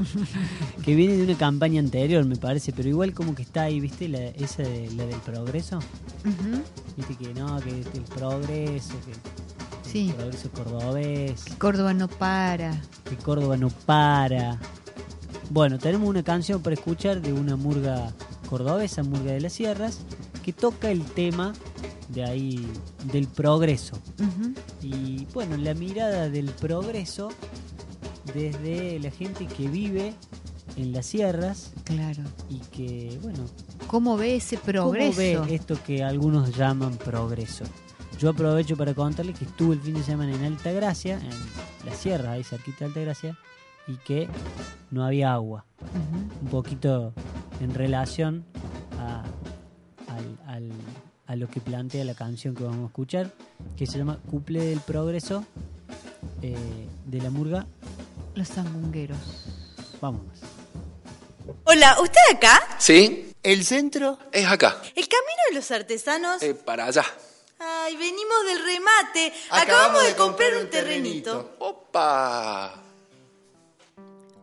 que 0.84 0.96
viene 0.96 1.15
de 1.15 1.24
una 1.24 1.38
campaña 1.38 1.80
anterior, 1.80 2.26
me 2.26 2.36
parece, 2.36 2.74
pero 2.74 2.89
igual 2.89 3.13
como 3.13 3.36
que 3.36 3.43
está 3.43 3.63
ahí, 3.63 3.80
¿viste? 3.80 4.08
La, 4.10 4.20
esa 4.30 4.63
de, 4.63 4.89
la 4.96 5.06
del 5.06 5.20
progreso. 5.20 5.78
Ujú. 5.78 6.62
Viste 6.98 7.15
que 7.15 7.34
no, 7.34 7.60
que 7.62 7.70
el 7.70 8.04
progreso, 8.15 8.93
que 9.06 9.13
Sí. 9.89 10.10
el 10.10 10.15
progreso 10.15 10.50
cordobés, 10.52 11.46
Córdoba 11.60 11.93
no 11.93 12.08
para. 12.10 12.72
que 13.08 13.15
Córdoba 13.17 13.56
no 13.58 13.70
para. 13.70 14.58
Bueno, 15.50 15.78
tenemos 15.78 16.10
una 16.10 16.24
canción 16.24 16.62
para 16.62 16.74
escuchar 16.74 17.22
de 17.22 17.32
una 17.32 17.56
murga 17.56 18.12
cordobesa, 18.50 19.04
Murga 19.04 19.32
de 19.32 19.41
las 19.41 19.54
Sierras, 19.54 20.00
que 20.43 20.52
toca 20.52 20.89
el 20.91 21.04
tema 21.04 21.54
de 22.10 22.24
ahí 22.24 22.67
del 23.12 23.28
progreso. 23.28 23.98
Y 24.82 25.26
bueno, 25.34 25.58
la 25.58 25.74
mirada 25.74 26.30
del 26.30 26.46
progreso 26.52 27.30
desde 28.34 29.00
la 29.00 29.12
gente 29.12 29.46
que 29.48 29.67
vive 29.67 30.13
en 30.76 30.91
las 30.91 31.06
sierras 31.08 31.72
Claro. 31.84 32.24
y 32.50 32.60
que, 32.60 33.17
bueno, 33.22 33.39
¿Cómo 33.88 34.17
ve 34.17 34.36
ese 34.36 34.58
progreso? 34.58 35.15
¿cómo 35.39 35.46
ve 35.48 35.56
esto 35.56 35.78
que 35.86 36.04
algunos 36.04 36.56
llaman 36.56 36.98
progreso? 36.98 37.63
Yo 38.20 38.30
aprovecho 38.32 38.76
para 38.76 38.93
contarle 38.93 39.34
que 39.34 39.46
estuve 39.46 39.76
el 39.76 39.82
fin 39.82 39.93
de 39.93 40.04
semana 40.04 40.34
en 40.36 40.43
Alta 40.43 40.72
Gracia, 40.72 41.20
en 41.20 41.88
la 41.89 41.96
sierra, 41.96 42.34
ahí 42.34 42.43
cerquita 42.43 42.80
de 42.80 42.86
Alta 42.86 43.00
Gracia, 43.02 43.38
y 43.88 43.96
que 43.98 44.28
no 44.91 45.06
había 45.06 45.34
agua. 45.34 45.65
Un 46.41 46.48
poquito 46.50 47.13
en 47.62 47.74
relación 47.74 48.43
a 51.28 51.36
lo 51.36 51.50
que 51.50 51.60
plantea 51.60 52.04
la 52.06 52.16
canción 52.16 52.56
que 52.56 52.63
vamos 52.63 52.86
a 52.86 52.88
escuchar, 52.88 53.32
que 53.78 53.86
se 53.86 53.98
llama 53.98 54.20
Cuple 54.30 54.62
del 54.62 54.80
Progreso 54.80 55.46
eh, 56.42 56.56
de 57.06 57.22
la 57.22 57.30
Murga. 57.30 57.66
Los 58.36 58.48
sangungueros. 58.48 59.18
Vámonos. 60.00 60.40
Hola, 61.66 61.98
¿usted 62.02 62.22
acá? 62.36 62.62
Sí. 62.78 63.34
¿El 63.44 63.66
centro? 63.66 64.18
Es 64.32 64.46
acá. 64.46 64.82
¿El 64.96 65.08
camino 65.08 65.42
de 65.50 65.56
los 65.56 65.72
artesanos? 65.72 66.42
Eh, 66.42 66.54
para 66.54 66.86
allá. 66.86 67.04
Ay, 67.60 67.96
venimos 67.98 68.46
del 68.46 68.63
remate. 68.63 69.34
Acabamos, 69.50 70.04
de 70.04 70.16
comprar 70.16 70.56
un 70.58 70.70
terrenito. 70.70 71.56
¡Opa! 71.60 72.84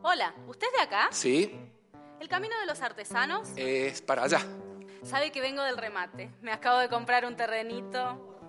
Hola, 0.03 0.35
¿usted 0.49 0.67
es 0.67 0.73
de 0.75 0.83
acá? 0.83 1.09
Sí, 1.13 1.51
¿El 2.21 2.29
camino 2.29 2.59
de 2.61 2.67
los 2.67 2.81
artesanos? 2.81 3.49
es 3.57 4.01
para 4.01 4.25
allá. 4.25 4.41
Sabe 5.05 5.31
que 5.31 5.41
vengo 5.43 5.63
del 5.63 5.77
remate. 5.77 6.31
Me 6.41 6.51
acabo 6.51 6.79
de 6.79 6.89
comprar 6.89 7.27
un 7.27 7.37
terrenito. 7.37 8.41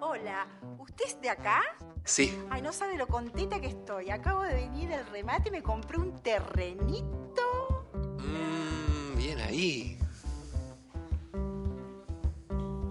Hola, 0.00 0.48
¿usted 0.78 1.04
es 1.06 1.20
de 1.20 1.30
acá? 1.30 1.62
Sí. 2.04 2.36
Ay, 2.50 2.60
no 2.60 2.72
sabe 2.72 2.96
lo 2.96 3.06
contenta 3.06 3.60
que 3.60 3.68
estoy. 3.68 4.10
Acabo 4.10 4.42
de 4.42 4.54
venir 4.54 4.88
del 4.88 5.06
remate 5.06 5.48
y 5.48 5.52
me 5.52 5.62
compré 5.62 5.98
un 5.98 6.20
terrenito. 6.20 7.86
Mm, 8.18 9.16
bien 9.16 9.38
ahí. 9.38 9.98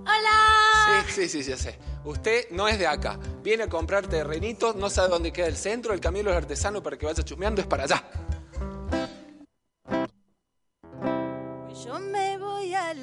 ¡Hola! 0.01 1.03
Sí, 1.05 1.27
sí, 1.27 1.43
sí, 1.43 1.49
ya 1.49 1.57
sé. 1.57 1.77
Usted 2.05 2.49
no 2.51 2.69
es 2.69 2.79
de 2.79 2.87
acá. 2.87 3.19
Viene 3.43 3.63
a 3.63 3.69
comprar 3.69 4.07
terrenitos, 4.07 4.77
no 4.77 4.89
sabe 4.89 5.09
dónde 5.09 5.33
queda 5.33 5.47
el 5.47 5.57
centro, 5.57 5.93
el 5.93 5.99
camino 5.99 6.29
de 6.29 6.35
los 6.35 6.43
artesanos 6.43 6.81
para 6.81 6.97
que 6.97 7.05
vaya 7.05 7.23
chusmeando 7.23 7.59
es 7.59 7.67
para 7.67 7.83
allá. 7.83 8.03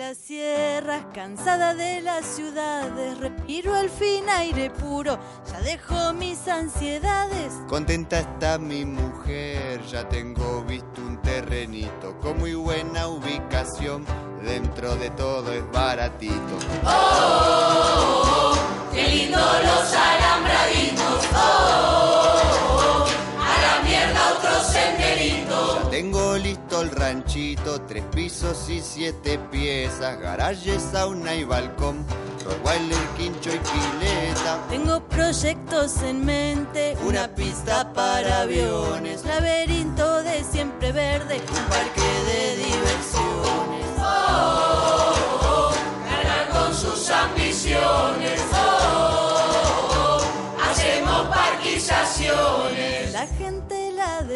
Las 0.09 0.19
sierras, 0.19 1.03
cansada 1.13 1.75
de 1.75 2.01
las 2.01 2.25
ciudades. 2.25 3.19
Respiro 3.19 3.75
al 3.75 3.91
fin 3.91 4.29
aire 4.31 4.71
puro, 4.71 5.19
ya 5.51 5.61
dejo 5.63 6.13
mis 6.13 6.47
ansiedades. 6.47 7.53
Contenta 7.67 8.21
está 8.21 8.57
mi 8.57 8.85
mujer, 8.85 9.85
ya 9.87 10.09
tengo 10.09 10.63
visto 10.63 11.01
un 11.01 11.21
terrenito 11.23 12.17
con 12.21 12.39
muy 12.39 12.55
buena 12.55 13.09
ubicación. 13.09 14.07
Dentro 14.45 14.95
de 14.95 15.11
todo 15.11 15.53
es 15.53 15.69
baratito. 15.73 16.57
Oh, 16.85 18.53
qué 18.93 19.09
lindo 19.09 19.39
los 19.39 19.93
alambraditos. 19.93 21.27
Oh, 21.35 22.16
Ya 25.27 25.91
tengo 25.91 26.37
listo 26.37 26.83
el 26.83 26.91
ranchito, 26.91 27.81
tres 27.83 28.05
pisos 28.14 28.68
y 28.68 28.81
siete 28.81 29.39
piezas, 29.51 30.20
garaje, 30.20 30.79
sauna 30.79 31.35
y 31.35 31.43
balcón, 31.45 32.05
Rottweiler, 32.45 32.99
quincho 33.16 33.51
y 33.51 33.59
pileta. 33.59 34.61
Tengo 34.68 35.01
proyectos 35.09 36.01
en 36.03 36.24
mente, 36.24 36.97
una 37.05 37.27
pista 37.35 37.93
para 37.93 38.43
aviones, 38.43 39.24
laberinto 39.24 40.22
de 40.22 40.45
siempre 40.45 40.93
verde, 40.93 41.41
un 41.49 41.64
parque 41.64 42.03
de 42.03 42.57
diversiones. 42.57 43.87
Oh, 43.99 45.72
cargan 46.09 46.49
con 46.53 46.72
sus 46.74 47.11
ambiciones. 47.11 48.41
Oh, 48.53 50.20
hacemos 50.70 51.27
parquizaciones. 51.29 53.12
La 53.12 53.27
gente 53.27 53.76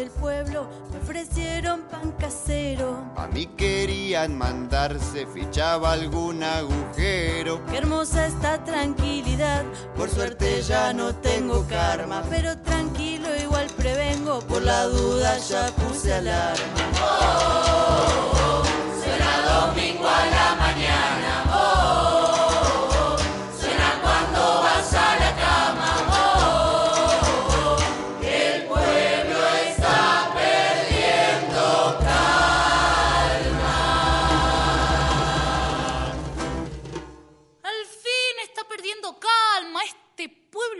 del 0.01 0.09
pueblo 0.09 0.67
me 0.91 0.97
ofrecieron 0.97 1.81
pan 1.83 2.11
casero. 2.13 3.03
A 3.15 3.27
mí 3.27 3.45
querían 3.55 4.35
mandarse, 4.35 5.27
fichaba 5.27 5.93
algún 5.93 6.41
agujero. 6.41 7.63
Qué 7.67 7.77
hermosa 7.77 8.25
esta 8.25 8.63
tranquilidad, 8.63 9.63
por 9.95 10.09
suerte 10.09 10.63
ya 10.63 10.91
no 10.91 11.13
tengo 11.13 11.67
karma, 11.67 12.23
pero 12.31 12.57
tranquilo 12.57 13.27
igual 13.35 13.67
prevengo, 13.77 14.39
por 14.39 14.63
la 14.63 14.85
duda 14.85 15.37
ya 15.37 15.67
puse 15.75 16.13
alarma. 16.13 16.65
¡Oh! 17.03 17.80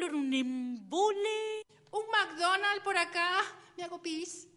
un 0.10 0.34
embole. 0.34 1.66
Un 1.92 2.06
McDonald's 2.10 2.84
por 2.84 2.98
acá, 2.98 3.42
me 3.78 3.84
hago 3.84 4.02
pis. 4.02 4.48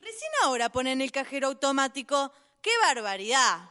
Recién 0.00 0.30
ahora 0.42 0.70
ponen 0.70 1.00
el 1.00 1.12
cajero 1.12 1.48
automático. 1.48 2.32
¡Qué 2.62 2.70
barbaridad! 2.82 3.70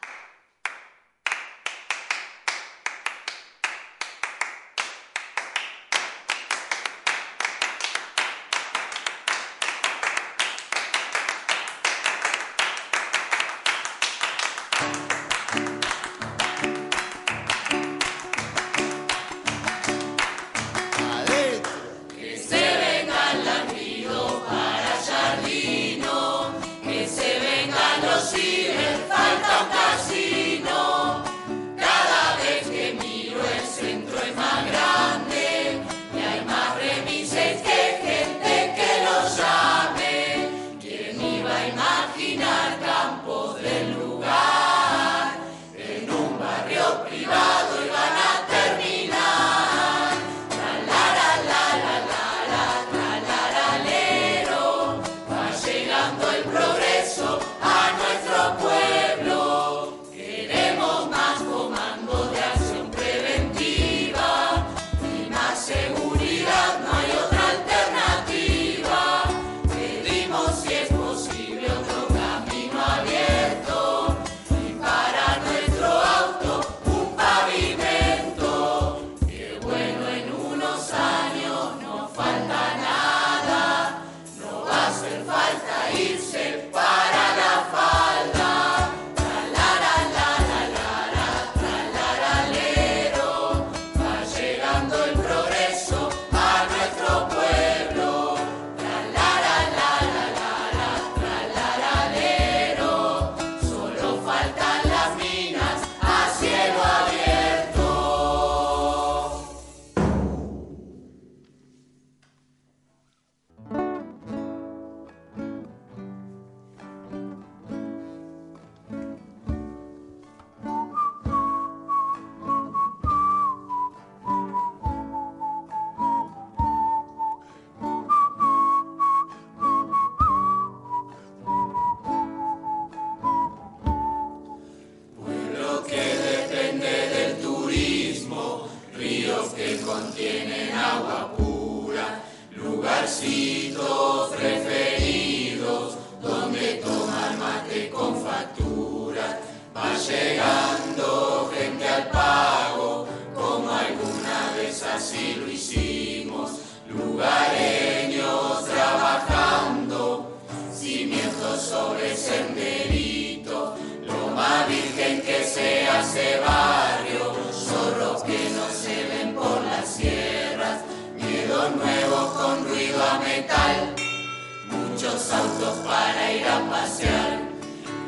autos 175.32 175.78
para 175.86 176.32
ir 176.32 176.46
a 176.48 176.60
pasear. 176.70 177.40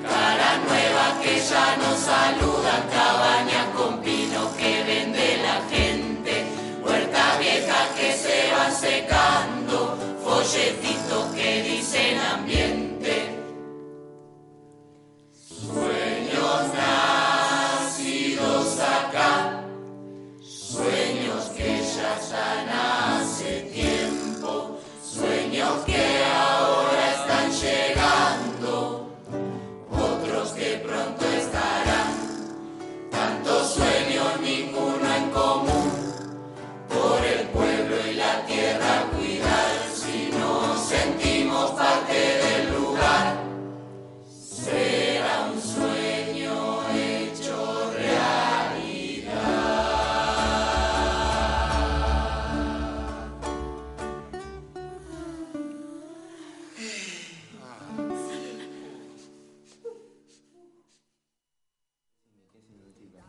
Cara 0.03 0.57
nueva 0.67 1.21
que 1.21 1.39
ya 1.39 1.77
nos 1.77 1.99
saluda, 1.99 2.73
cabañas 2.91 3.67
con 3.75 4.01
pino 4.01 4.49
que 4.57 4.83
vende 4.83 5.37
la 5.47 5.57
gente, 5.69 6.45
huerta 6.83 7.37
vieja 7.39 7.87
que 7.97 8.13
se 8.13 8.51
va 8.53 8.71
secando, 8.71 9.97
folletitos 10.23 11.25
que 11.35 11.63
dicen 11.63 12.19
ambiente. 12.19 12.90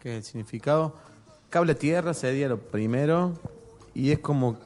que 0.03 0.11
es 0.11 0.17
el 0.17 0.25
significado. 0.25 0.97
Cable 1.49 1.73
a 1.73 1.75
tierra 1.77 2.13
sería 2.13 2.49
lo 2.49 2.59
primero 2.59 3.39
y 3.95 4.11
es 4.11 4.19
como 4.19 4.59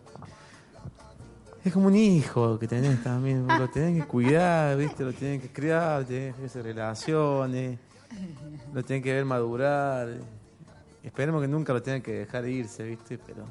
es 1.62 1.72
como 1.72 1.88
un 1.88 1.96
hijo 1.96 2.60
que 2.60 2.68
tenés 2.68 3.02
también, 3.02 3.44
lo 3.46 3.68
tenés 3.68 4.00
que 4.00 4.08
cuidar, 4.08 4.76
¿viste? 4.76 5.02
lo 5.02 5.12
tenés 5.12 5.42
que 5.42 5.48
criar, 5.48 6.04
tenés 6.04 6.36
que 6.36 6.44
hacer 6.44 6.62
relaciones, 6.62 7.80
lo 8.72 8.84
tenés 8.84 9.02
que 9.02 9.12
ver 9.12 9.24
madurar. 9.24 10.08
Esperemos 11.02 11.42
que 11.42 11.48
nunca 11.48 11.72
lo 11.72 11.82
tengan 11.82 12.02
que 12.02 12.12
dejar 12.12 12.48
irse, 12.48 12.84
¿viste? 12.84 13.18
Pero 13.18 13.46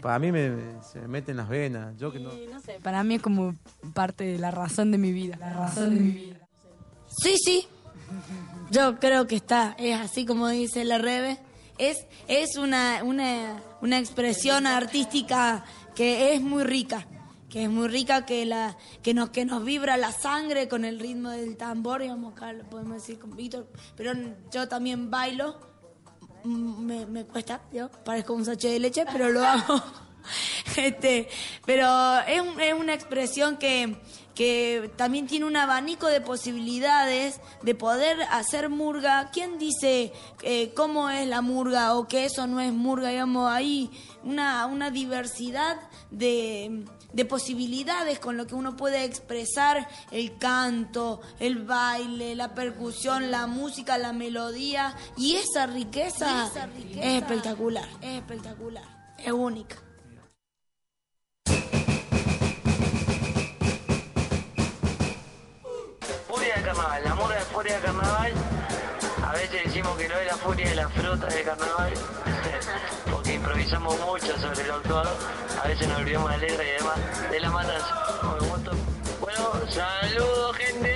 para 0.00 0.18
mí 0.18 0.32
me, 0.32 0.50
se 0.82 1.00
me 1.00 1.08
meten 1.08 1.36
las 1.36 1.48
venas. 1.48 1.96
Yo 1.96 2.12
que 2.12 2.18
no... 2.18 2.30
No 2.52 2.60
sé, 2.60 2.78
para 2.82 3.02
mí 3.04 3.16
es 3.16 3.22
como 3.22 3.54
parte 3.94 4.24
de 4.24 4.38
la 4.38 4.50
razón 4.50 4.90
de 4.90 4.98
mi 4.98 5.12
vida. 5.12 5.36
La 5.38 5.52
razón 5.52 5.94
de 5.94 6.00
mi 6.00 6.10
vida. 6.10 6.48
Sí, 7.08 7.36
sí. 7.36 7.68
Yo 8.70 8.98
creo 8.98 9.26
que 9.26 9.36
está, 9.36 9.76
es 9.78 9.98
así 9.98 10.26
como 10.26 10.48
dice 10.48 10.84
la 10.84 10.98
Rebe. 10.98 11.38
Es, 11.78 12.06
es 12.26 12.56
una, 12.56 13.02
una, 13.04 13.62
una 13.80 13.98
expresión 13.98 14.66
artística 14.66 15.64
que 15.94 16.34
es 16.34 16.40
muy 16.40 16.64
rica. 16.64 17.06
Que 17.48 17.64
es 17.64 17.70
muy 17.70 17.86
rica, 17.86 18.26
que, 18.26 18.44
la, 18.44 18.76
que, 19.02 19.14
nos, 19.14 19.30
que 19.30 19.44
nos 19.44 19.64
vibra 19.64 19.96
la 19.96 20.10
sangre 20.10 20.68
con 20.68 20.84
el 20.84 20.98
ritmo 20.98 21.30
del 21.30 21.56
tambor, 21.56 22.02
digamos, 22.02 22.34
lo 22.40 22.68
podemos 22.68 22.94
decir 22.94 23.18
con 23.20 23.36
Víctor. 23.36 23.68
Pero 23.96 24.12
yo 24.50 24.66
también 24.68 25.10
bailo. 25.10 25.60
Mm, 26.42 26.84
Me, 26.84 27.06
me 27.06 27.24
cuesta, 27.24 27.62
yo 27.72 27.88
parezco 27.88 28.34
un 28.34 28.44
sachet 28.44 28.72
de 28.72 28.80
leche, 28.80 29.04
pero 29.10 29.30
lo 29.30 29.44
hago. 29.44 29.82
Este, 30.76 31.28
pero 31.64 32.18
es, 32.26 32.42
es 32.60 32.74
una 32.74 32.92
expresión 32.92 33.58
que, 33.58 33.96
que 34.36 34.92
también 34.96 35.26
tiene 35.26 35.46
un 35.46 35.56
abanico 35.56 36.08
de 36.08 36.20
posibilidades 36.20 37.40
de 37.62 37.74
poder 37.74 38.20
hacer 38.30 38.68
murga. 38.68 39.30
¿Quién 39.32 39.58
dice 39.58 40.12
eh, 40.42 40.72
cómo 40.76 41.08
es 41.08 41.26
la 41.26 41.40
murga 41.40 41.94
o 41.94 42.06
que 42.06 42.26
eso 42.26 42.46
no 42.46 42.60
es 42.60 42.70
murga? 42.70 43.08
Digamos, 43.08 43.50
hay 43.50 43.90
una, 44.22 44.66
una 44.66 44.90
diversidad 44.90 45.78
de, 46.10 46.84
de 47.14 47.24
posibilidades 47.24 48.18
con 48.18 48.36
lo 48.36 48.46
que 48.46 48.54
uno 48.54 48.76
puede 48.76 49.04
expresar 49.04 49.88
el 50.10 50.36
canto, 50.36 51.22
el 51.40 51.64
baile, 51.64 52.34
la 52.34 52.54
percusión, 52.54 53.30
la 53.30 53.46
música, 53.46 53.96
la 53.96 54.12
melodía. 54.12 54.94
Y 55.16 55.36
esa 55.36 55.66
riqueza, 55.66 56.52
es 56.90 57.22
espectacular, 57.22 57.88
es 58.02 58.18
espectacular, 58.18 58.84
es 59.16 59.32
única. 59.32 59.85
De 66.56 66.62
carnaval, 66.62 67.04
la 67.04 67.14
murga 67.14 67.34
de 67.34 67.44
furia 67.46 67.76
de 67.76 67.82
carnaval. 67.82 68.32
A 69.26 69.32
veces 69.32 69.64
decimos 69.64 69.96
que 69.96 70.08
no 70.08 70.14
es 70.16 70.26
la 70.26 70.36
furia 70.36 70.68
de 70.68 70.74
la 70.74 70.88
fruta 70.88 71.26
de 71.26 71.42
carnaval, 71.42 71.92
porque 73.10 73.34
improvisamos 73.34 73.98
mucho 74.00 74.38
sobre 74.38 74.66
lo 74.66 74.74
actuado. 74.74 75.16
A 75.62 75.68
veces 75.68 75.88
nos 75.88 75.98
olvidamos 75.98 76.30
la 76.30 76.36
letra 76.38 76.64
y 76.64 76.70
demás 76.70 77.30
de 77.30 77.40
la 77.40 77.50
matanza. 77.50 78.06
Bueno, 79.20 79.70
saludos, 79.70 80.56
gente. 80.56 80.95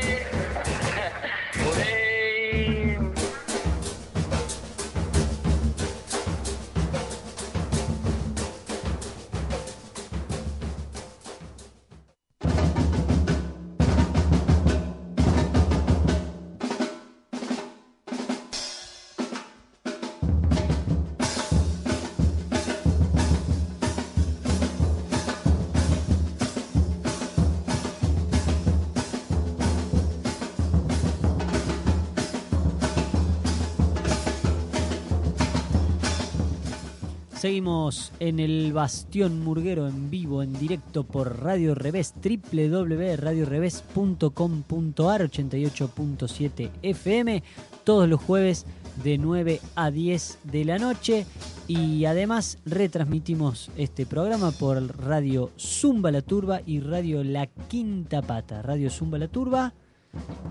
Seguimos 37.40 38.12
en 38.20 38.38
el 38.38 38.72
Bastión 38.74 39.42
Murguero 39.42 39.88
en 39.88 40.10
vivo, 40.10 40.42
en 40.42 40.52
directo 40.52 41.04
por 41.04 41.42
Radio 41.42 41.74
Revés, 41.74 42.12
www.radioreves.com.ar 42.22 45.22
88.7 45.22 46.70
FM, 46.82 47.42
todos 47.82 48.06
los 48.10 48.20
jueves 48.20 48.66
de 49.02 49.16
9 49.16 49.58
a 49.74 49.90
10 49.90 50.38
de 50.44 50.66
la 50.66 50.76
noche. 50.76 51.24
Y 51.66 52.04
además 52.04 52.58
retransmitimos 52.66 53.70
este 53.78 54.04
programa 54.04 54.50
por 54.50 54.98
Radio 54.98 55.50
Zumba 55.58 56.10
La 56.10 56.20
Turba 56.20 56.60
y 56.66 56.80
Radio 56.80 57.24
La 57.24 57.46
Quinta 57.46 58.20
Pata. 58.20 58.60
Radio 58.60 58.90
Zumba 58.90 59.16
La 59.16 59.28
Turba. 59.28 59.72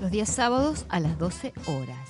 Los 0.01 0.09
días 0.09 0.29
sábados 0.29 0.87
a 0.89 0.99
las 0.99 1.19
12 1.19 1.53
horas. 1.67 2.09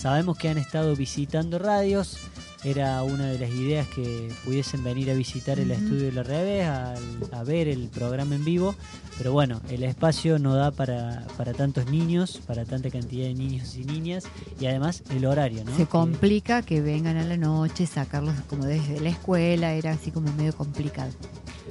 Sabemos 0.02 0.36
que 0.36 0.48
han 0.48 0.58
estado 0.58 0.96
visitando 0.96 1.60
radios, 1.60 2.18
era 2.64 3.04
una 3.04 3.26
de 3.26 3.38
las 3.38 3.50
ideas 3.50 3.86
que 3.86 4.32
pudiesen 4.44 4.82
venir 4.82 5.08
a 5.12 5.14
visitar 5.14 5.60
el 5.60 5.70
estudio 5.70 6.06
de 6.06 6.10
la 6.10 6.24
revés, 6.24 6.66
a, 6.66 6.94
a 7.30 7.44
ver 7.44 7.68
el 7.68 7.86
programa 7.86 8.34
en 8.34 8.44
vivo, 8.44 8.74
pero 9.16 9.30
bueno, 9.30 9.60
el 9.70 9.84
espacio 9.84 10.40
no 10.40 10.56
da 10.56 10.72
para, 10.72 11.24
para 11.36 11.52
tantos 11.52 11.86
niños, 11.86 12.40
para 12.48 12.64
tanta 12.64 12.90
cantidad 12.90 13.28
de 13.28 13.34
niños 13.34 13.76
y 13.76 13.84
niñas, 13.84 14.24
y 14.58 14.66
además 14.66 15.04
el 15.10 15.24
horario, 15.24 15.62
¿no? 15.64 15.76
Se 15.76 15.86
complica 15.86 16.62
que 16.62 16.80
vengan 16.80 17.16
a 17.16 17.22
la 17.22 17.36
noche, 17.36 17.86
sacarlos 17.86 18.34
como 18.48 18.64
desde 18.64 19.00
la 19.00 19.10
escuela, 19.10 19.74
era 19.74 19.92
así 19.92 20.10
como 20.10 20.32
medio 20.32 20.52
complicado. 20.52 21.12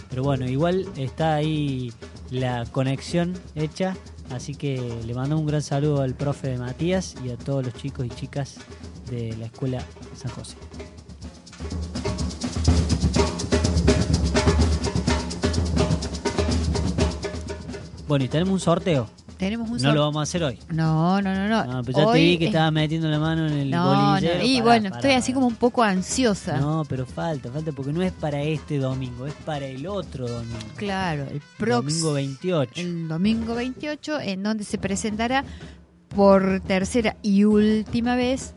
Pero 0.10 0.24
bueno, 0.24 0.46
igual 0.50 0.88
está 0.96 1.36
ahí 1.36 1.92
la 2.30 2.66
conexión 2.72 3.34
hecha, 3.56 3.98
así 4.32 4.56
que 4.56 5.02
le 5.06 5.14
mandamos 5.14 5.42
un 5.42 5.48
gran 5.48 5.62
saludo 5.62 6.02
al 6.02 6.16
profe 6.16 6.58
Matías 6.58 7.16
y 7.24 7.30
a 7.30 7.38
todos 7.38 7.66
los 7.66 7.74
chicos 7.74 8.06
y 8.06 8.10
chicas 8.10 8.56
de 9.10 9.36
la 9.38 9.46
escuela 9.46 9.84
San 10.16 10.32
José. 10.32 10.58
Bueno, 18.08 18.26
y 18.26 18.28
tenemos 18.28 18.54
un 18.54 18.60
sorteo. 18.60 19.08
Tenemos 19.42 19.72
un 19.72 19.78
No 19.82 19.92
lo 19.92 20.02
vamos 20.02 20.20
a 20.20 20.22
hacer 20.22 20.44
hoy. 20.44 20.60
No, 20.70 21.20
no, 21.20 21.34
no, 21.34 21.48
no. 21.50 21.66
No, 21.66 21.84
pero 21.84 21.98
ya 21.98 22.04
te 22.06 22.10
Hoy 22.12 22.22
vi 22.22 22.38
que 22.38 22.44
es- 22.46 22.50
estabas 22.50 22.72
metiendo 22.72 23.08
la 23.10 23.18
mano 23.18 23.48
en 23.48 23.54
el 23.54 23.72
No, 23.72 24.12
bolillero. 24.14 24.38
no, 24.38 24.44
y 24.46 24.54
Pará, 24.54 24.64
bueno, 24.66 24.90
pará, 24.92 24.96
estoy 24.98 25.12
así 25.14 25.34
como 25.34 25.48
un 25.48 25.56
poco 25.56 25.82
ansiosa. 25.82 26.58
No, 26.60 26.86
pero 26.88 27.08
falta, 27.08 27.50
falta, 27.52 27.72
porque 27.72 27.92
no 27.92 28.04
es 28.04 28.12
para 28.12 28.44
este 28.44 28.78
domingo, 28.78 29.26
es 29.26 29.34
para 29.44 29.66
el 29.66 29.88
otro 29.88 30.28
domingo. 30.30 30.60
Claro, 30.76 31.24
el 31.24 31.28
Domingo 31.40 31.44
próximo. 31.58 32.14
28. 32.14 32.72
El 32.82 33.08
domingo 33.08 33.56
28, 33.56 34.20
en 34.20 34.44
donde 34.44 34.64
se 34.64 34.78
presentará 34.78 35.44
por 36.10 36.60
tercera 36.60 37.16
y 37.24 37.44
última 37.46 38.16
vez 38.16 38.54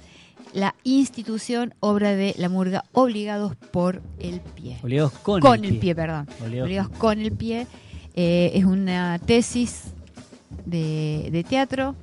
la 0.53 0.75
institución 0.85 1.73
obra 1.81 2.15
de 2.15 2.35
la 2.37 2.51
murga 2.51 2.85
obligados 2.93 3.57
por 3.57 4.03
el 4.19 4.41
pie. 4.43 4.79
Obligados 4.83 5.13
con, 5.13 5.65
el, 5.65 5.79
pie. 5.79 5.95
perdón. 5.95 6.29
Obligados 6.43 6.67
Obligados 6.67 6.99
con 6.99 7.19
el 7.21 7.33
pie. 7.33 7.67
Eh, 8.17 8.53
es 8.55 8.65
una 8.65 9.19
tesis 9.19 9.94
de, 10.67 11.45
teatro 11.49 11.95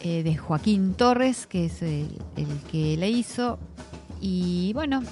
eh, 0.00 0.22
de 0.22 0.36
Joaquín 0.36 0.94
Torres, 0.94 1.46
que 1.46 1.66
es 1.66 1.82
el, 1.82 2.08
que 2.70 2.96
la 2.96 3.06
hizo. 3.06 3.58
Y 4.20 4.72
bueno, 4.74 5.02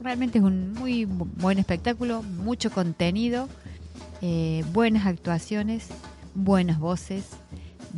realmente 0.00 0.38
es 0.38 0.44
un 0.44 0.72
muy 0.72 1.04
bu- 1.06 1.28
buen 1.36 1.58
espectáculo, 1.58 2.22
mucho 2.22 2.70
contenido, 2.70 3.48
eh, 4.22 4.64
buenas 4.72 5.06
actuaciones, 5.06 5.88
buenas 6.34 6.78
voces, 6.78 7.24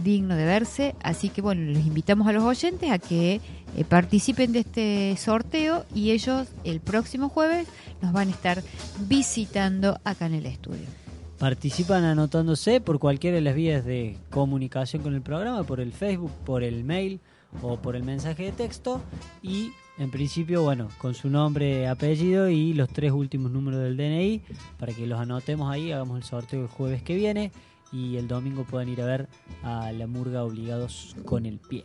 digno 0.03 0.35
de 0.35 0.45
verse. 0.45 0.95
Así 1.03 1.29
que 1.29 1.41
bueno, 1.43 1.71
les 1.71 1.87
invitamos 1.87 2.27
a 2.27 2.33
los 2.33 2.45
oyentes 2.45 2.91
a 2.91 2.99
que 2.99 3.41
eh, 3.77 3.85
participen 3.85 4.53
de 4.53 4.61
este 4.61 5.17
sorteo 5.19 5.85
y 5.95 6.11
ellos 6.11 6.49
el 6.65 6.81
próximo 6.81 7.29
jueves 7.29 7.67
nos 8.03 8.13
van 8.13 8.29
a 8.29 8.31
estar 8.33 8.63
visitando 9.09 9.99
acá 10.05 10.27
en 10.27 10.35
el 10.35 10.47
estudio. 10.47 10.87
Participan 11.39 12.05
anotándose 12.05 12.81
por 12.81 12.99
cualquiera 12.99 13.37
de 13.37 13.43
las 13.43 13.55
vías 13.55 13.85
de 13.85 14.19
comunicación 14.31 15.03
con 15.03 15.15
el 15.15 15.23
programa, 15.23 15.65
por 15.65 15.81
el 15.81 15.93
Facebook, 15.93 16.33
por 16.45 16.63
el 16.63 16.83
mail 16.85 17.21
o 17.63 17.77
por 17.77 17.95
el 17.95 18.05
mensaje 18.05 18.45
de 18.45 18.53
texto 18.53 19.03
y 19.43 19.73
en 19.99 20.11
principio, 20.11 20.63
bueno, 20.63 20.89
con 20.99 21.15
su 21.15 21.31
nombre, 21.31 21.89
apellido 21.89 22.51
y 22.51 22.75
los 22.75 22.89
tres 22.89 23.13
últimos 23.13 23.51
números 23.51 23.81
del 23.81 23.97
DNI 23.97 24.43
para 24.79 24.93
que 24.93 25.07
los 25.07 25.19
anotemos 25.19 25.71
ahí, 25.71 25.93
hagamos 25.93 26.19
el 26.19 26.25
sorteo 26.25 26.63
el 26.63 26.69
jueves 26.69 27.03
que 27.03 27.15
viene 27.15 27.53
y 27.93 28.17
el 28.17 28.29
domingo 28.29 28.65
puedan 28.65 28.89
ir 28.89 29.01
a 29.01 29.07
ver 29.07 29.29
a 29.63 29.93
la 29.93 30.07
murga 30.07 30.45
obligados 30.45 31.17
con 31.25 31.47
el 31.47 31.59
pie. 31.59 31.85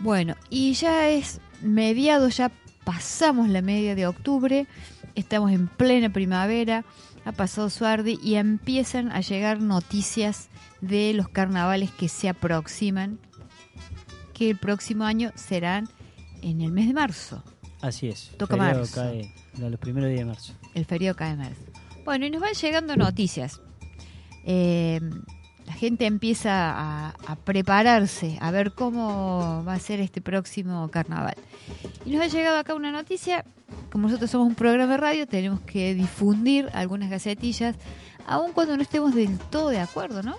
Bueno, 0.00 0.34
y 0.48 0.72
ya 0.72 1.10
es 1.10 1.40
mediado, 1.60 2.28
ya 2.30 2.50
pasamos 2.84 3.48
la 3.50 3.60
media 3.60 3.94
de 3.94 4.06
octubre, 4.06 4.66
estamos 5.14 5.52
en 5.52 5.68
plena 5.68 6.10
primavera, 6.10 6.84
ha 7.26 7.32
pasado 7.32 7.68
Suardi 7.68 8.18
y 8.22 8.36
empiezan 8.36 9.12
a 9.12 9.20
llegar 9.20 9.60
noticias 9.60 10.48
de 10.80 11.12
los 11.12 11.28
carnavales 11.28 11.90
que 11.90 12.08
se 12.08 12.30
aproximan, 12.30 13.18
que 14.32 14.48
el 14.48 14.56
próximo 14.56 15.04
año 15.04 15.32
serán 15.34 15.86
en 16.40 16.62
el 16.62 16.72
mes 16.72 16.86
de 16.86 16.94
marzo. 16.94 17.44
Así 17.82 18.08
es. 18.08 18.32
Toca 18.38 18.56
marzo. 18.56 18.94
cae 18.94 19.34
los 19.58 19.78
primeros 19.78 20.08
días 20.08 20.20
de 20.20 20.24
marzo. 20.24 20.54
El 20.74 20.86
feriado 20.86 21.14
cae 21.14 21.32
en 21.32 21.38
marzo. 21.38 21.62
Bueno, 22.06 22.24
y 22.24 22.30
nos 22.30 22.40
van 22.40 22.54
llegando 22.54 22.96
noticias. 22.96 23.60
Eh, 24.44 24.98
la 25.70 25.76
gente 25.76 26.04
empieza 26.04 26.72
a, 26.72 27.14
a 27.28 27.36
prepararse, 27.36 28.36
a 28.40 28.50
ver 28.50 28.72
cómo 28.72 29.62
va 29.64 29.74
a 29.74 29.78
ser 29.78 30.00
este 30.00 30.20
próximo 30.20 30.88
carnaval. 30.90 31.36
Y 32.04 32.10
nos 32.10 32.22
ha 32.22 32.26
llegado 32.26 32.58
acá 32.58 32.74
una 32.74 32.90
noticia. 32.90 33.44
Como 33.92 34.08
nosotros 34.08 34.32
somos 34.32 34.48
un 34.48 34.56
programa 34.56 34.94
de 34.94 34.96
radio, 34.96 35.28
tenemos 35.28 35.60
que 35.60 35.94
difundir 35.94 36.68
algunas 36.72 37.08
gacetillas, 37.08 37.76
aun 38.26 38.50
cuando 38.50 38.76
no 38.76 38.82
estemos 38.82 39.14
del 39.14 39.38
todo 39.38 39.68
de 39.68 39.78
acuerdo, 39.78 40.24
¿no? 40.24 40.34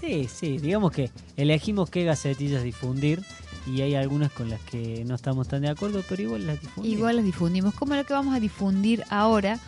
Sí, 0.00 0.26
sí, 0.28 0.58
digamos 0.58 0.90
que 0.90 1.12
elegimos 1.36 1.88
qué 1.88 2.02
gacetillas 2.02 2.64
difundir 2.64 3.22
y 3.64 3.82
hay 3.82 3.94
algunas 3.94 4.32
con 4.32 4.50
las 4.50 4.60
que 4.62 5.04
no 5.06 5.14
estamos 5.14 5.46
tan 5.46 5.62
de 5.62 5.68
acuerdo, 5.68 6.02
pero 6.08 6.20
igual 6.20 6.48
las 6.48 6.60
difundimos. 6.60 6.98
Igual 6.98 7.16
las 7.16 7.24
difundimos. 7.24 7.74
Como 7.74 7.94
lo 7.94 8.04
que 8.04 8.12
vamos 8.12 8.34
a 8.34 8.40
difundir 8.40 9.04
ahora, 9.08 9.60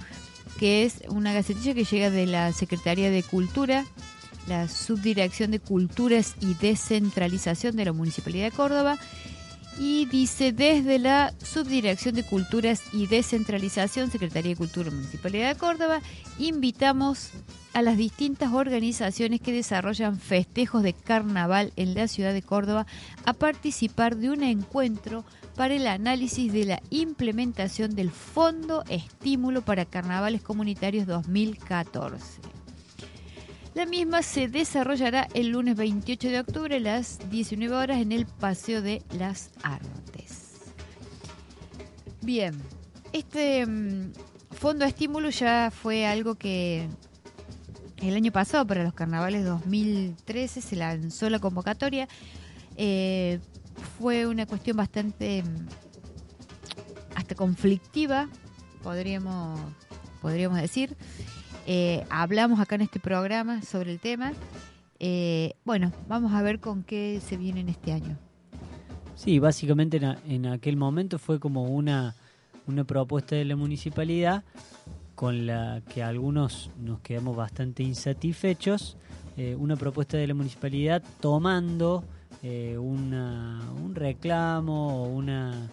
que 0.59 0.83
es 0.83 1.03
una 1.11 1.33
gacetilla 1.33 1.75
que 1.75 1.85
llega 1.85 2.11
de 2.11 2.27
la 2.27 2.53
Secretaría 2.53 3.09
de 3.13 3.23
Cultura, 3.23 3.85
la 4.49 4.67
Subdirección 4.69 5.51
de 5.51 5.61
Culturas 5.61 6.35
y 6.41 6.55
Descentralización 6.55 7.77
de 7.77 7.85
la 7.85 7.93
Municipalidad 7.93 8.47
de 8.47 8.57
Córdoba. 8.57 8.99
Y 9.79 10.07
dice, 10.07 10.53
desde 10.53 10.99
la 10.99 11.33
Subdirección 11.41 12.17
de 12.17 12.25
Culturas 12.25 12.83
y 12.93 13.07
Descentralización, 13.07 14.11
Secretaría 14.11 14.51
de 14.51 14.57
Cultura 14.57 14.91
Municipalidad 14.91 15.55
de 15.55 15.59
Córdoba, 15.59 16.01
invitamos 16.39 17.31
a 17.75 17.83
las 17.83 17.97
distintas 17.97 18.53
organizaciones 18.53 19.41
que 19.41 19.53
desarrollan 19.53 20.19
festejos 20.19 20.83
de 20.83 20.95
carnaval 20.95 21.73
en 21.77 21.95
la 21.95 22.09
ciudad 22.09 22.33
de 22.33 22.43
Córdoba 22.43 22.87
a 23.25 23.35
participar 23.35 24.17
de 24.17 24.31
un 24.31 24.43
encuentro 24.43 25.25
para 25.55 25.75
el 25.75 25.87
análisis 25.87 26.53
de 26.53 26.65
la 26.65 26.83
implementación 26.91 27.95
del 27.95 28.11
Fondo 28.11 28.83
Estímulo 28.89 29.63
para 29.63 29.85
Carnavales 29.85 30.43
Comunitarios 30.43 31.07
2014. 31.07 32.58
La 33.79 33.87
misma 33.87 34.23
se 34.23 34.49
desarrollará 34.49 35.29
el 35.35 35.51
lunes 35.51 35.77
28 35.77 36.31
de 36.31 36.41
octubre 36.41 36.77
a 36.79 36.81
las 36.81 37.21
19 37.31 37.77
horas 37.77 37.99
en 37.99 38.11
el 38.11 38.27
Paseo 38.27 38.83
de 38.83 39.05
las 39.17 39.53
Artes. 39.63 40.73
Bien, 42.21 42.61
este 43.13 43.65
mm, 43.65 44.15
fondo 44.51 44.85
de 44.85 44.89
estímulo 44.89 45.31
ya 45.31 45.71
fue 45.71 46.09
algo 46.09 46.35
que 46.35 46.89
el 47.99 48.17
año 48.17 48.33
pasado 48.33 48.67
para 48.67 48.83
los 48.83 48.95
carnavales 48.95 49.45
2013 49.45 50.61
se 50.61 50.75
lanzó 50.75 51.31
la 51.31 51.39
convocatoria. 51.39 52.09
Eh, 52.77 53.39
fue 54.01 54.27
una 54.27 54.47
cuestión 54.47 54.77
bastante 54.77 55.45
mm, 55.45 55.69
hasta 57.15 57.37
conflictiva, 57.37 58.29
podríamos, 58.83 59.61
podríamos 60.21 60.61
decir. 60.61 60.97
Eh, 61.71 62.03
hablamos 62.09 62.61
acá 62.61 62.77
en 62.77 62.81
este 62.81 62.99
programa 62.99 63.61
sobre 63.61 63.93
el 63.93 64.01
tema. 64.01 64.33
Eh, 65.01 65.53
bueno, 65.67 65.93
vamos 66.09 66.33
a 66.33 66.41
ver 66.41 66.61
con 66.61 66.83
qué 66.83 67.21
se 67.23 67.37
viene 67.37 67.61
en 67.61 67.69
este 67.69 67.93
año. 67.93 68.17
Sí, 69.15 69.39
básicamente 69.39 70.01
en, 70.27 70.47
aquel 70.47 70.79
momento 70.79 71.19
fue 71.19 71.39
como 71.39 71.65
una, 71.65 72.15
una 72.67 72.85
propuesta 72.85 73.37
de 73.37 73.45
la 73.45 73.55
municipalidad 73.55 74.45
con 75.15 75.47
la 75.47 75.83
que 75.93 76.03
algunos 76.03 76.71
nos 76.81 77.01
quedamos 77.01 77.37
bastante 77.37 77.83
insatisfechos. 77.83 78.97
eh, 79.37 79.55
una 79.57 79.77
propuesta 79.77 80.17
de 80.17 80.27
la 80.27 80.35
municipalidad 80.35 81.03
tomando 81.21 82.03
una- 82.43 83.61
un 83.85 83.95
reclamo 83.95 85.05
o 85.05 85.09
una 85.09 85.69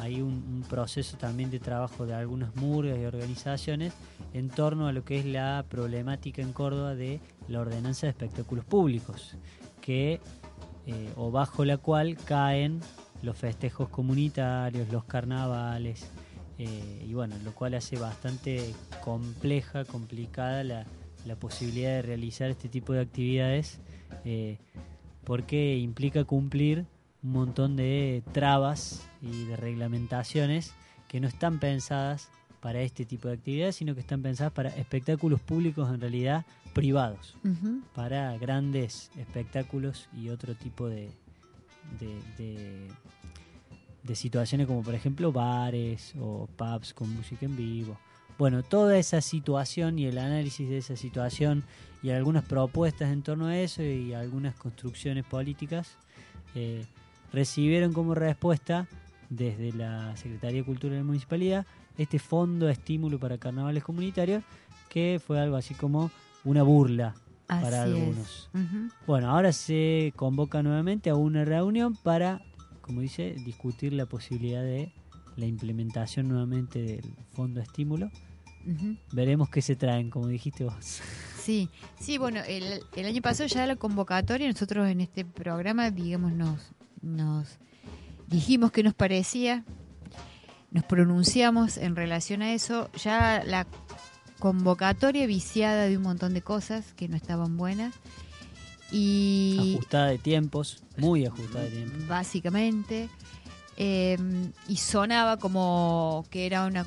hay 0.00 0.20
un, 0.20 0.64
proceso 0.68 1.16
también 1.16 1.50
de 1.50 1.58
trabajo 1.58 2.06
de 2.06 2.14
algunas 2.14 2.54
murgas 2.56 2.98
y 2.98 3.04
organizaciones 3.04 3.92
en 4.34 4.48
torno 4.48 4.86
a 4.86 4.92
lo 4.92 5.04
que 5.04 5.18
es 5.18 5.26
la 5.26 5.64
problemática 5.68 6.42
en 6.42 6.52
Córdoba 6.52 6.94
de 6.94 7.20
la 7.48 7.60
ordenanza 7.60 8.06
de 8.06 8.10
espectáculos 8.10 8.64
públicos, 8.64 9.36
que 9.80 10.20
eh, 10.86 11.12
o 11.16 11.30
bajo 11.30 11.64
la 11.64 11.78
cual 11.78 12.16
caen 12.16 12.80
los 13.22 13.36
festejos 13.36 13.88
comunitarios, 13.88 14.90
los 14.92 15.04
carnavales, 15.04 16.08
eh, 16.58 17.06
y 17.06 17.14
bueno, 17.14 17.36
lo 17.44 17.52
cual 17.52 17.74
hace 17.74 17.98
bastante 17.98 18.74
compleja, 19.02 19.84
complicada 19.84 20.62
la, 20.62 20.86
la 21.26 21.36
posibilidad 21.36 21.90
de 21.90 22.02
realizar 22.02 22.50
este 22.50 22.68
tipo 22.68 22.92
de 22.92 23.00
actividades, 23.00 23.80
eh, 24.24 24.58
porque 25.24 25.76
implica 25.78 26.24
cumplir 26.24 26.86
un 27.22 27.32
montón 27.32 27.76
de 27.76 28.22
trabas 28.32 29.06
y 29.22 29.44
de 29.44 29.56
reglamentaciones 29.56 30.72
que 31.08 31.20
no 31.20 31.28
están 31.28 31.58
pensadas 31.58 32.30
para 32.60 32.80
este 32.82 33.04
tipo 33.06 33.28
de 33.28 33.34
actividades, 33.34 33.76
sino 33.76 33.94
que 33.94 34.00
están 34.00 34.22
pensadas 34.22 34.52
para 34.52 34.68
espectáculos 34.70 35.40
públicos 35.40 35.88
en 35.92 36.00
realidad 36.00 36.44
privados 36.74 37.34
para 37.94 38.36
grandes 38.38 39.10
espectáculos 39.16 40.08
y 40.16 40.28
otro 40.28 40.54
tipo 40.54 40.88
de, 40.88 41.10
de, 41.98 42.20
de- 42.38 42.88
de 44.02 44.14
situaciones 44.14 44.66
como 44.66 44.82
por 44.82 44.94
ejemplo 44.94 45.30
bares 45.32 46.14
o 46.18 46.48
pubs 46.56 46.94
con 46.94 47.10
música 47.14 47.44
en 47.44 47.54
vivo. 47.56 47.98
Bueno, 48.38 48.62
toda 48.62 48.96
esa 48.98 49.20
situación 49.20 49.98
y 49.98 50.06
el 50.06 50.16
análisis 50.16 50.68
de 50.70 50.78
esa 50.78 50.96
situación 50.96 51.64
y 52.02 52.08
algunas 52.10 52.44
propuestas 52.44 53.10
en 53.12 53.22
torno 53.22 53.46
a 53.46 53.58
eso 53.58 53.82
y 53.82 54.14
algunas 54.14 54.54
construcciones 54.54 55.24
políticas 55.26 55.96
eh, 56.54 56.86
recibieron 57.32 57.92
como 57.92 58.14
respuesta 58.14 58.86
desde 59.30 59.72
la 59.72 60.14
Secretaría 60.16 60.58
de 60.58 60.66
Cultura 60.66 60.92
de 60.92 61.00
la 61.00 61.06
Municipalidad 61.06 61.66
este 61.96 62.18
fondo 62.18 62.66
de 62.66 62.72
estímulo 62.72 63.18
para 63.18 63.38
carnavales 63.38 63.82
comunitarios 63.82 64.42
que 64.90 65.20
fue 65.24 65.40
algo 65.40 65.56
así 65.56 65.74
como 65.74 66.10
una 66.44 66.62
burla 66.62 67.14
para 67.46 67.82
Así 67.82 67.92
algunos. 67.92 68.50
Ujú. 68.54 68.90
Bueno, 69.06 69.30
ahora 69.30 69.52
se 69.52 70.12
convoca 70.16 70.62
nuevamente 70.62 71.10
a 71.10 71.14
una 71.14 71.44
reunión 71.44 71.96
para, 71.96 72.42
como 72.80 73.00
dice, 73.00 73.34
discutir 73.44 73.92
la 73.92 74.06
posibilidad 74.06 74.62
de 74.62 74.92
la 75.36 75.46
implementación 75.46 76.28
nuevamente 76.28 76.82
del 76.82 77.14
fondo 77.32 77.60
de 77.60 77.64
estímulo. 77.64 78.10
Veremos 79.12 79.48
qué 79.48 79.62
se 79.62 79.74
traen, 79.74 80.10
como 80.10 80.28
dijiste 80.28 80.64
vos. 80.64 81.00
Sí, 81.40 81.70
sí, 81.98 82.18
bueno, 82.18 82.40
el, 82.46 82.82
el 82.94 83.06
año 83.06 83.22
pasado 83.22 83.48
ya 83.48 83.66
la 83.66 83.76
convocatoria, 83.76 84.46
nosotros 84.46 84.86
en 84.88 85.00
este 85.00 85.24
programa, 85.24 85.90
digamos, 85.90 86.32
nos, 86.32 86.72
nos 87.00 87.58
dijimos 88.30 88.70
qué 88.72 88.82
nos 88.82 88.94
parecía, 88.94 89.64
nos 90.70 90.84
pronunciamos 90.84 91.76
en 91.76 91.96
relación 91.96 92.42
a 92.42 92.54
eso, 92.54 92.88
ya 93.02 93.42
la 93.44 93.66
convocatoria 94.38 95.26
viciada 95.26 95.84
de 95.84 95.96
un 95.96 96.04
montón 96.04 96.32
de 96.32 96.40
cosas 96.40 96.94
que 96.94 97.08
no 97.08 97.16
estaban 97.16 97.56
buenas 97.56 97.94
y 98.90 99.74
Ajustada 99.76 100.06
de 100.06 100.18
tiempos, 100.18 100.82
muy 100.96 101.26
ajustada 101.26 101.64
de 101.64 101.70
tiempos. 101.70 102.08
básicamente 102.08 103.10
eh, 103.76 104.18
y 104.66 104.76
sonaba 104.76 105.36
como 105.36 106.24
que 106.30 106.46
era 106.46 106.64
una 106.66 106.86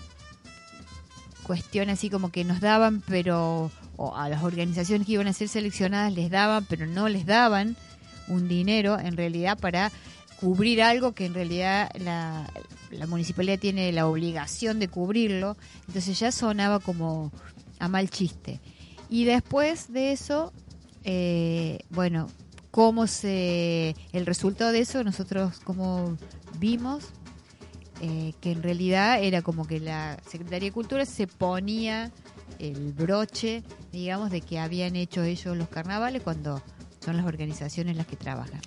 cuestión 1.43 1.89
así 1.89 2.09
como 2.09 2.31
que 2.31 2.43
nos 2.43 2.59
daban 2.59 3.01
pero 3.07 3.71
o 3.97 4.15
a 4.15 4.29
las 4.29 4.43
organizaciones 4.43 5.05
que 5.05 5.13
iban 5.13 5.27
a 5.27 5.33
ser 5.33 5.47
seleccionadas 5.47 6.13
les 6.13 6.31
daban 6.31 6.65
pero 6.65 6.87
no 6.87 7.07
les 7.07 7.25
daban 7.25 7.77
un 8.27 8.47
dinero 8.47 8.99
en 8.99 9.15
realidad 9.15 9.57
para 9.59 9.91
cubrir 10.39 10.81
algo 10.81 11.13
que 11.13 11.25
en 11.25 11.33
realidad 11.33 11.91
la, 11.95 12.49
la 12.91 13.07
municipalidad 13.07 13.59
tiene 13.59 13.91
la 13.91 14.07
obligación 14.07 14.79
de 14.79 14.87
cubrirlo 14.87 15.57
entonces 15.87 16.19
ya 16.19 16.31
sonaba 16.31 16.79
como 16.79 17.31
a 17.79 17.87
mal 17.87 18.09
chiste 18.09 18.59
y 19.09 19.25
después 19.25 19.91
de 19.91 20.11
eso 20.11 20.53
eh, 21.03 21.79
bueno 21.89 22.29
cómo 22.71 23.07
se 23.07 23.95
el 24.11 24.25
resultado 24.25 24.71
de 24.71 24.79
eso 24.79 25.03
nosotros 25.03 25.59
como 25.59 26.17
vimos 26.59 27.13
eh, 28.01 28.33
que 28.41 28.51
en 28.51 28.63
realidad 28.63 29.23
era 29.23 29.41
como 29.41 29.65
que 29.65 29.79
la 29.79 30.17
Secretaría 30.29 30.69
de 30.69 30.73
Cultura 30.73 31.05
se 31.05 31.25
ponía 31.25 32.11
el 32.59 32.91
broche, 32.91 33.63
digamos, 33.93 34.29
de 34.29 34.41
que 34.41 34.59
habían 34.59 34.95
hecho 34.95 35.23
ellos 35.23 35.55
los 35.55 35.69
carnavales 35.69 36.21
cuando 36.21 36.61
son 36.99 37.15
las 37.15 37.25
organizaciones 37.25 37.95
las 37.95 38.07
que 38.07 38.15
trabajan. 38.15 38.59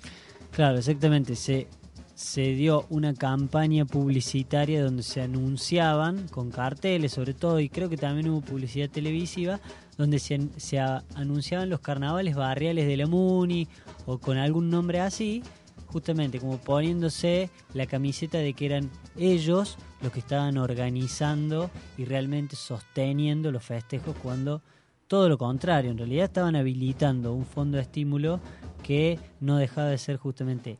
Claro, 0.57 0.79
exactamente. 0.79 1.35
Se, 1.35 1.67
se 2.15 2.41
dio 2.55 2.87
una 2.89 3.13
campaña 3.13 3.85
publicitaria 3.85 4.83
donde 4.83 5.03
se 5.03 5.21
anunciaban 5.21 6.27
con 6.29 6.49
carteles 6.49 7.11
sobre 7.11 7.35
todo 7.35 7.59
y 7.59 7.69
creo 7.69 7.89
que 7.89 7.95
también 7.95 8.27
hubo 8.29 8.41
publicidad 8.41 8.89
televisiva 8.89 9.59
donde 9.99 10.17
se, 10.17 10.49
se 10.57 10.79
anunciaban 10.79 11.69
los 11.69 11.79
carnavales 11.81 12.35
barriales 12.35 12.87
de 12.87 12.97
la 12.97 13.05
Muni 13.05 13.67
o 14.07 14.17
con 14.17 14.39
algún 14.39 14.71
nombre 14.71 14.99
así, 14.99 15.43
justamente 15.85 16.39
como 16.39 16.57
poniéndose 16.57 17.51
la 17.75 17.85
camiseta 17.85 18.39
de 18.39 18.53
que 18.55 18.65
eran 18.65 18.89
ellos 19.15 19.77
los 20.01 20.11
que 20.11 20.21
estaban 20.21 20.57
organizando 20.57 21.69
y 21.99 22.05
realmente 22.05 22.55
sosteniendo 22.55 23.51
los 23.51 23.63
festejos 23.63 24.15
cuando 24.23 24.63
todo 25.07 25.29
lo 25.29 25.37
contrario, 25.37 25.91
en 25.91 25.97
realidad 25.97 26.25
estaban 26.25 26.55
habilitando 26.55 27.33
un 27.33 27.45
fondo 27.45 27.77
de 27.77 27.83
estímulo 27.83 28.39
que 28.83 29.19
no 29.39 29.57
dejaba 29.57 29.87
de 29.89 29.97
ser 29.97 30.17
justamente 30.17 30.79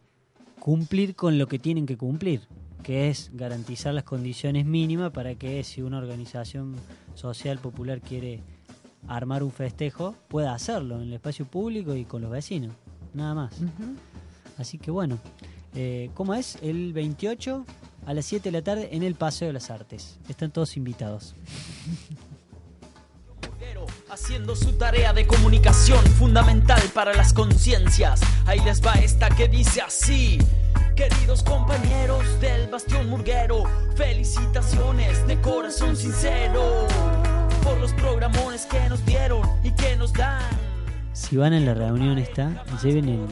cumplir 0.60 1.16
con 1.16 1.38
lo 1.38 1.48
que 1.48 1.60
tienen 1.60 1.86
que 1.86 1.98
cumplir, 1.98 2.42
que 2.84 3.10
es 3.10 3.32
garantizar 3.34 3.94
las 3.94 4.04
condiciones 4.04 4.66
mínimas 4.66 5.12
para 5.12 5.36
que 5.36 5.64
si 5.64 5.82
una 5.82 5.98
organización 5.98 6.76
social 7.16 7.60
popular 7.60 8.02
quiere 8.02 8.42
armar 9.08 9.44
un 9.44 9.52
festejo, 9.52 10.16
pueda 10.28 10.54
hacerlo 10.54 10.98
en 10.98 11.04
el 11.04 11.14
espacio 11.14 11.46
público 11.46 11.96
y 11.96 12.04
con 12.04 12.22
los 12.22 12.32
vecinos, 12.32 12.76
nada 13.14 13.34
más. 13.34 13.56
Así 14.58 14.78
que 14.78 14.92
bueno, 14.92 15.20
eh, 15.74 16.10
¿cómo 16.14 16.34
es? 16.34 16.58
El 16.62 16.92
28 16.92 17.66
a 18.06 18.14
las 18.14 18.26
7 18.26 18.50
de 18.50 18.52
la 18.52 18.64
tarde 18.64 18.90
en 18.92 19.04
el 19.04 19.16
Paseo 19.16 19.48
de 19.48 19.54
las 19.54 19.70
Artes. 19.70 20.20
Están 20.28 20.52
todos 20.52 20.76
invitados. 20.76 21.34
Haciendo 24.10 24.56
su 24.56 24.74
tarea 24.74 25.14
de 25.14 25.28
comunicación 25.28 26.04
fundamental 26.06 26.82
para 26.94 27.14
las 27.14 27.34
conciencias. 27.34 28.22
Ahí 28.46 28.60
les 28.62 28.86
va 28.86 28.94
esta 28.94 29.30
que 29.30 29.48
dice 29.48 29.82
así. 29.82 30.40
Queridos 30.96 31.44
compañeros 31.44 32.24
del 32.42 32.68
Bastión 32.70 33.10
Murguero, 33.10 33.64
felicitaciones 33.96 35.28
de 35.28 35.40
corazón 35.42 35.96
sincero 35.96 36.88
por 37.64 37.78
los 37.80 37.94
programones 37.94 38.66
que 38.66 38.80
nos 38.90 39.06
dieron 39.06 39.42
y 39.64 39.72
que 39.72 39.96
nos 39.96 40.14
dan. 40.14 40.42
Si 41.14 41.38
van 41.38 41.54
a 41.54 41.60
la 41.60 41.74
reunión 41.74 42.18
esta, 42.18 42.64
lleven 42.82 43.10
el, 43.10 43.28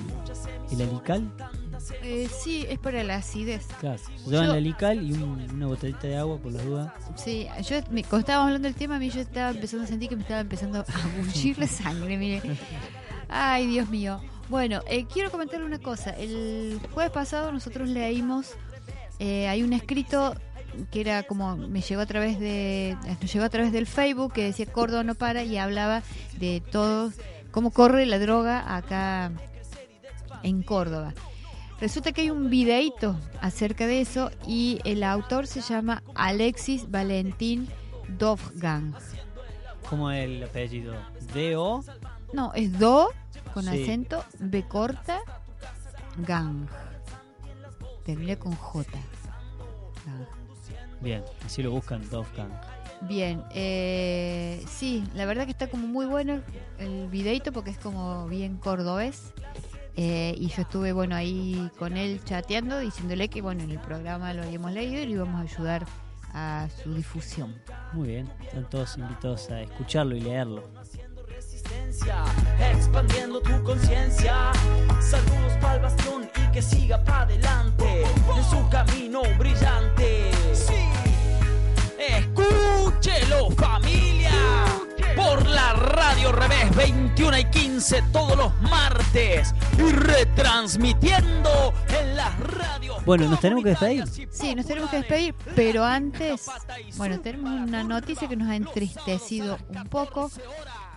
el 0.72 0.90
alical. 0.90 1.32
Eh, 2.04 2.28
sí, 2.44 2.66
es 2.70 2.80
para 2.80 3.04
la 3.04 3.16
acidez. 3.18 3.66
Claro, 3.80 4.00
llevan 4.26 4.46
Yo- 4.48 4.52
el 4.52 4.58
alical 4.58 5.02
y 5.02 5.12
un- 5.14 5.48
una 5.54 5.68
botellita 5.68 6.08
de 6.08 6.18
agua 6.18 6.38
por 6.38 6.52
las 6.52 6.66
dudas. 6.66 6.92
Sí, 7.16 7.48
yo 7.68 7.78
me, 7.92 8.02
cuando 8.04 8.20
estábamos 8.20 8.48
hablando 8.48 8.68
del 8.68 8.76
tema, 8.76 8.96
a 8.96 9.00
mí 9.00 9.10
yo 9.10 9.22
estaba 9.22 9.52
empezando 9.52 9.84
a 9.86 9.88
sentir 9.88 10.10
que 10.10 10.16
me 10.16 10.22
estaba 10.24 10.42
empezando 10.42 10.80
a 10.80 10.86
bullir 11.18 11.58
la 11.60 11.68
sangre, 11.68 12.18
mire. 12.18 12.42
Ay, 13.30 13.68
Dios 13.68 13.90
mío. 13.90 14.20
Bueno, 14.50 14.82
eh, 14.88 15.06
quiero 15.12 15.32
comentarle 15.32 15.66
una 15.66 15.80
cosa. 15.80 16.12
El 16.12 16.80
jueves 16.94 17.12
pasado 17.12 17.52
nosotros 17.52 17.90
leímos, 17.90 18.52
eh, 19.20 19.48
hay 19.48 19.64
un 19.64 19.74
escrito 19.74 20.36
que 20.92 21.02
era 21.02 21.24
como, 21.24 21.56
me 21.56 21.82
llegó 21.82 22.02
a 22.02 22.06
través 22.06 22.40
de, 22.40 22.98
nos 23.22 23.32
llegó 23.34 23.46
a 23.46 23.50
través 23.50 23.72
del 23.72 23.88
Facebook 23.88 24.34
que 24.34 24.44
decía 24.44 24.66
Córdoba 24.66 25.04
no 25.04 25.16
para 25.16 25.44
y 25.44 25.58
hablaba 25.58 26.04
de 26.38 26.62
todo, 26.72 27.12
cómo 27.52 27.72
corre 27.72 28.06
la 28.06 28.20
droga 28.20 28.76
acá 28.76 29.32
en 30.44 30.62
Córdoba. 30.64 31.14
Resulta 31.80 32.12
que 32.14 32.22
hay 32.22 32.30
un 32.30 32.50
videíto 32.50 33.18
acerca 33.42 33.86
de 33.86 34.02
eso 34.02 34.32
y 34.48 34.80
el 34.86 35.04
autor 35.04 35.46
se 35.46 35.62
llama 35.62 36.02
Alexis 36.16 36.90
Valentín 36.90 37.68
Dovgan. 38.18 38.96
Como 39.90 40.10
el 40.10 40.44
apellido 40.44 40.96
D.O. 41.34 41.84
No, 42.34 42.54
es 42.54 42.80
Do 42.80 43.10
con 43.54 43.66
Sí. 43.66 43.84
acento, 43.84 44.24
B 44.40 44.64
corta, 44.68 45.20
Gang. 46.18 46.68
Termina 48.06 48.36
con 48.38 48.54
J. 48.56 48.90
Gang. 50.06 50.26
Bien, 51.02 51.24
así 51.46 51.62
lo 51.62 51.72
buscan, 51.72 52.08
Dovgan. 52.10 52.50
Bien, 53.02 53.44
eh, 53.54 54.64
sí, 54.68 55.04
la 55.14 55.26
verdad 55.26 55.46
que 55.46 55.52
está 55.52 55.68
como 55.68 55.86
muy 55.88 56.06
bueno 56.06 56.42
el 56.80 57.08
videito 57.10 57.52
porque 57.52 57.70
es 57.72 57.78
como 57.78 58.28
bien 58.28 58.58
cordobés. 58.58 59.34
Eh, 59.98 60.36
y 60.38 60.48
yo 60.50 60.64
estuve, 60.64 60.92
bueno, 60.92 61.16
ahí 61.16 61.70
con 61.78 61.96
él 61.96 62.22
chateando, 62.24 62.80
diciéndole 62.80 63.30
que, 63.30 63.42
bueno, 63.42 63.64
en 63.64 63.72
el 63.72 63.80
programa 63.80 64.34
lo 64.34 64.44
habíamos 64.44 64.72
leído 64.72 65.02
y 65.02 65.06
le 65.06 65.12
íbamos 65.14 65.40
a 65.40 65.44
ayudar 65.54 65.86
a 66.34 66.68
su 66.84 66.94
difusión. 66.94 67.56
Muy 67.94 68.10
bien, 68.10 68.30
están 68.44 68.70
todos 68.70 68.98
invitados 68.98 69.50
a 69.50 69.62
escucharlo 69.62 70.16
y 70.16 70.22
leerlo. 70.22 70.64
resistencia, 71.30 72.24
expandiendo 72.60 73.40
tu 73.42 73.64
conciencia. 73.64 74.52
Saludos 75.00 75.54
para 75.62 75.76
el 75.76 75.82
bastión 75.82 76.30
y 76.36 76.52
que 76.52 76.62
siga 76.62 77.02
para 77.04 77.22
adelante 77.22 78.04
en 78.36 78.44
su 78.44 78.70
camino 78.70 79.22
brillante. 79.40 80.32
Escúchelo, 81.98 83.50
familia, 83.52 84.32
por 85.16 85.48
la 85.48 85.74
radio 85.74 86.32
revés 86.32 86.76
21 86.76 87.38
y 87.38 87.46
15 87.46 88.04
todos 88.12 88.38
los 88.38 88.62
martes 88.62 89.54
y 89.78 89.92
retransmitiendo 89.92 91.74
en 92.00 92.16
las 92.16 92.40
radios. 92.40 93.04
Bueno, 93.06 93.28
nos 93.28 93.40
tenemos 93.40 93.64
que 93.64 93.70
despedir. 93.72 94.08
Sí, 94.32 94.56
nos 94.56 94.66
tenemos 94.66 94.90
que 94.90 94.98
despedir, 94.98 95.36
pero 95.56 95.84
antes, 95.84 96.48
bueno, 96.98 97.20
tenemos 97.22 97.52
una 97.68 97.84
noticia 97.84 98.28
que 98.28 98.36
nos 98.36 98.50
ha 98.50 98.56
entristecido 98.56 99.58
un 99.70 99.88
poco 99.88 100.30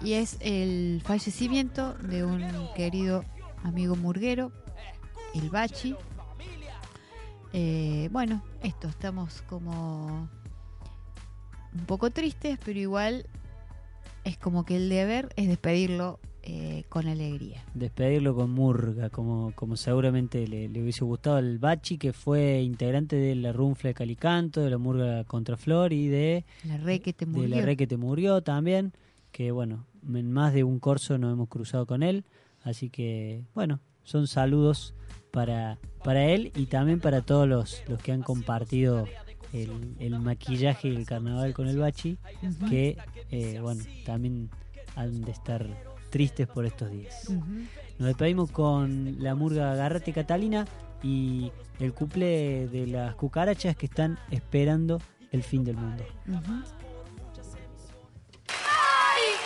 y 0.00 0.14
es 0.14 0.36
el 0.40 1.02
fallecimiento 1.04 1.94
de 1.94 2.24
un 2.24 2.68
querido 2.74 3.24
amigo 3.64 3.96
murguero, 3.96 4.52
el 5.34 5.50
Bachi. 5.50 5.94
Eh, 7.52 8.08
bueno, 8.12 8.42
esto, 8.62 8.88
estamos 8.88 9.42
como 9.42 10.28
un 11.74 11.84
poco 11.86 12.10
tristes, 12.10 12.58
pero 12.64 12.78
igual 12.78 13.26
es 14.24 14.36
como 14.38 14.64
que 14.64 14.76
el 14.76 14.88
deber 14.88 15.28
es 15.36 15.48
despedirlo 15.48 16.18
eh, 16.42 16.84
con 16.88 17.06
alegría. 17.08 17.64
Despedirlo 17.74 18.34
con 18.34 18.50
murga, 18.50 19.10
como, 19.10 19.52
como 19.54 19.76
seguramente 19.76 20.46
le, 20.46 20.68
le 20.68 20.82
hubiese 20.82 21.04
gustado 21.04 21.36
al 21.36 21.58
Bachi, 21.58 21.98
que 21.98 22.12
fue 22.12 22.62
integrante 22.62 23.16
de 23.16 23.34
la 23.34 23.52
Runfla 23.52 23.88
de 23.88 23.94
Calicanto, 23.94 24.62
de 24.62 24.70
la 24.70 24.78
murga 24.78 25.24
Contraflor 25.24 25.92
y 25.92 26.08
de, 26.08 26.44
La 26.64 26.78
re 26.78 27.00
que 27.00 27.12
te 27.12 27.26
de 27.26 27.32
murió. 27.32 27.56
la 27.56 27.62
Re 27.62 27.76
que 27.76 27.86
te 27.86 27.96
murió 27.96 28.40
también. 28.42 28.92
Que 29.32 29.50
bueno, 29.50 29.84
en 30.08 30.32
más 30.32 30.54
de 30.54 30.64
un 30.64 30.78
corso 30.78 31.18
nos 31.18 31.32
hemos 31.32 31.48
cruzado 31.48 31.84
con 31.86 32.02
él. 32.02 32.24
Así 32.62 32.88
que 32.88 33.44
bueno, 33.54 33.80
son 34.04 34.26
saludos 34.26 34.94
para, 35.30 35.78
para 36.02 36.24
él 36.24 36.50
y 36.56 36.66
también 36.66 37.00
para 37.00 37.20
todos 37.20 37.46
los, 37.46 37.82
los 37.88 38.02
que 38.02 38.12
han 38.12 38.22
compartido 38.22 39.06
el, 39.52 39.96
el 39.98 40.18
maquillaje 40.20 40.88
y 40.88 40.96
el 40.96 41.06
carnaval 41.06 41.54
con 41.54 41.68
el 41.68 41.78
Bachi. 41.78 42.18
Que 42.68 42.96
eh, 43.30 43.58
bueno, 43.60 43.82
también 44.04 44.50
han 44.96 45.22
de 45.22 45.32
estar 45.32 45.66
tristes 46.10 46.46
por 46.46 46.66
estos 46.66 46.90
días. 46.90 47.28
Nos 47.98 48.08
despedimos 48.08 48.50
con 48.50 49.16
la 49.22 49.34
murga 49.34 49.74
Garrate 49.74 50.12
Catalina 50.12 50.66
y 51.02 51.50
el 51.78 51.92
cuple 51.92 52.66
de 52.68 52.86
las 52.86 53.14
cucarachas 53.14 53.76
que 53.76 53.86
están 53.86 54.18
esperando 54.30 55.00
el 55.30 55.42
fin 55.42 55.64
del 55.64 55.76
mundo. 55.76 56.04
¡Ay! 56.26 56.40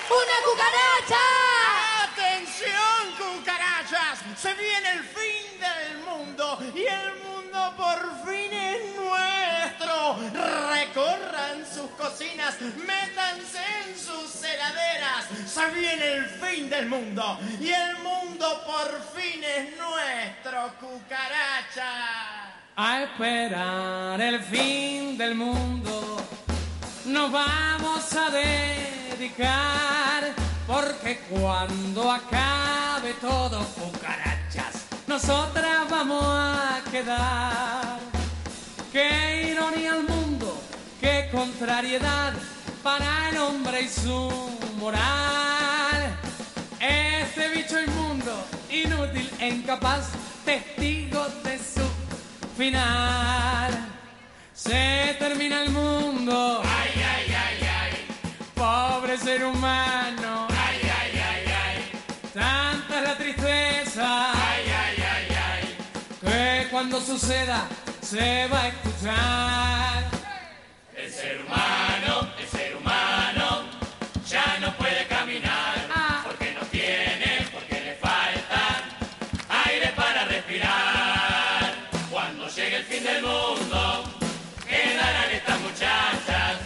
¡Una 0.09 0.36
cucaracha! 0.46 1.22
¡Atención, 2.12 3.03
cucarachas! 3.18 4.18
Se 4.38 4.55
viene 4.55 4.92
el 4.94 5.03
fin 5.03 5.44
del 5.61 5.98
mundo 6.07 6.59
y 6.74 6.82
el 6.86 7.11
mundo 7.26 7.59
por 7.76 7.98
fin 8.26 8.53
es 8.53 9.01
Recorran 10.32 11.64
sus 11.64 11.88
cocinas, 11.92 12.61
métanse 12.61 13.61
en 13.84 13.96
sus 13.96 14.42
heladeras. 14.42 15.26
Se 15.46 15.70
viene 15.70 16.14
el 16.14 16.26
fin 16.26 16.68
del 16.68 16.88
mundo 16.88 17.38
y 17.61 17.70
el 17.70 17.98
mundo 17.98 18.62
por 18.66 19.00
fin 19.14 19.44
es 19.44 19.76
nuestro. 19.76 20.72
Cucaracha. 20.80 22.53
A 22.74 23.03
esperar 23.03 24.20
el 24.20 24.40
fin 24.40 25.16
del 25.16 25.34
mundo 25.34 26.26
nos 27.05 27.30
vamos 27.30 28.12
a 28.14 28.30
dedicar 28.30 30.32
porque 30.66 31.20
cuando 31.28 32.11
acabe 32.11 33.12
todo 33.20 33.62
cucarachas 33.66 34.86
nosotras 35.07 35.90
vamos 35.90 36.24
a 36.26 36.80
quedar 36.90 37.82
qué 38.93 39.51
ironía 39.53 39.95
al 39.95 40.05
mundo 40.05 40.61
qué 41.01 41.28
contrariedad 41.32 42.34
para 42.82 43.30
el 43.30 43.38
hombre 43.38 43.82
y 43.82 43.88
su 43.88 44.30
moral 44.78 46.16
este 46.80 47.49
bicho 47.49 47.80
inmundo 47.80 48.45
inútil 48.70 49.30
e 49.40 49.49
incapaz 49.49 50.11
testigo 50.45 51.26
de 51.45 51.59
su 51.59 51.86
final 52.57 53.93
se 54.55 55.16
termina 55.18 55.62
el 55.64 55.70
mundo. 55.70 56.62
Ay, 56.62 56.93
ay, 56.95 57.34
ay, 57.34 57.68
ay. 57.82 57.93
Pobre 58.55 59.18
ser 59.18 59.45
humano. 59.45 60.47
Ay, 60.51 60.78
ay, 60.82 61.20
ay, 61.30 61.53
ay. 61.64 62.01
Tanta 62.32 62.99
es 62.99 63.09
la 63.09 63.16
tristeza. 63.16 64.32
Ay, 64.32 64.64
ay, 64.66 64.97
ay, 65.14 65.36
ay. 65.51 65.76
Que 66.20 66.70
cuando 66.70 67.01
suceda 67.01 67.66
se 68.12 68.46
va 68.48 68.64
a 68.64 68.68
escuchar. 68.68 70.04
El 70.94 71.10
ser 71.10 71.40
humano, 71.40 72.28
el 72.38 72.46
ser 72.46 72.76
humano, 72.76 73.64
ya 74.28 74.58
no 74.60 74.70
puede 74.76 75.06
caminar. 75.06 75.76
Porque 76.26 76.52
no 76.52 76.60
tiene, 76.66 77.48
porque 77.50 77.80
le 77.80 77.94
falta 77.94 78.84
aire 79.64 79.94
para 79.96 80.26
respirar. 80.26 81.72
Cuando 82.10 82.48
llegue 82.48 82.76
el 82.76 82.84
fin 82.84 83.02
del 83.02 83.22
mundo, 83.22 84.04
quedarán 84.68 85.30
estas 85.30 85.58
muchachas. 85.60 86.58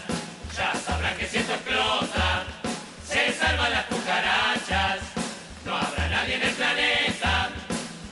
Ya 0.56 0.74
sabrán 0.74 1.16
que 1.16 1.28
si 1.28 1.36
esto 1.36 1.52
explota, 1.52 2.44
se 3.06 3.32
salvan 3.32 3.70
las 3.70 3.84
cucarachas. 3.84 4.98
No 5.64 5.76
habrá 5.76 6.08
nadie 6.08 6.34
en 6.34 6.42
el 6.42 6.54
planeta, 6.54 7.50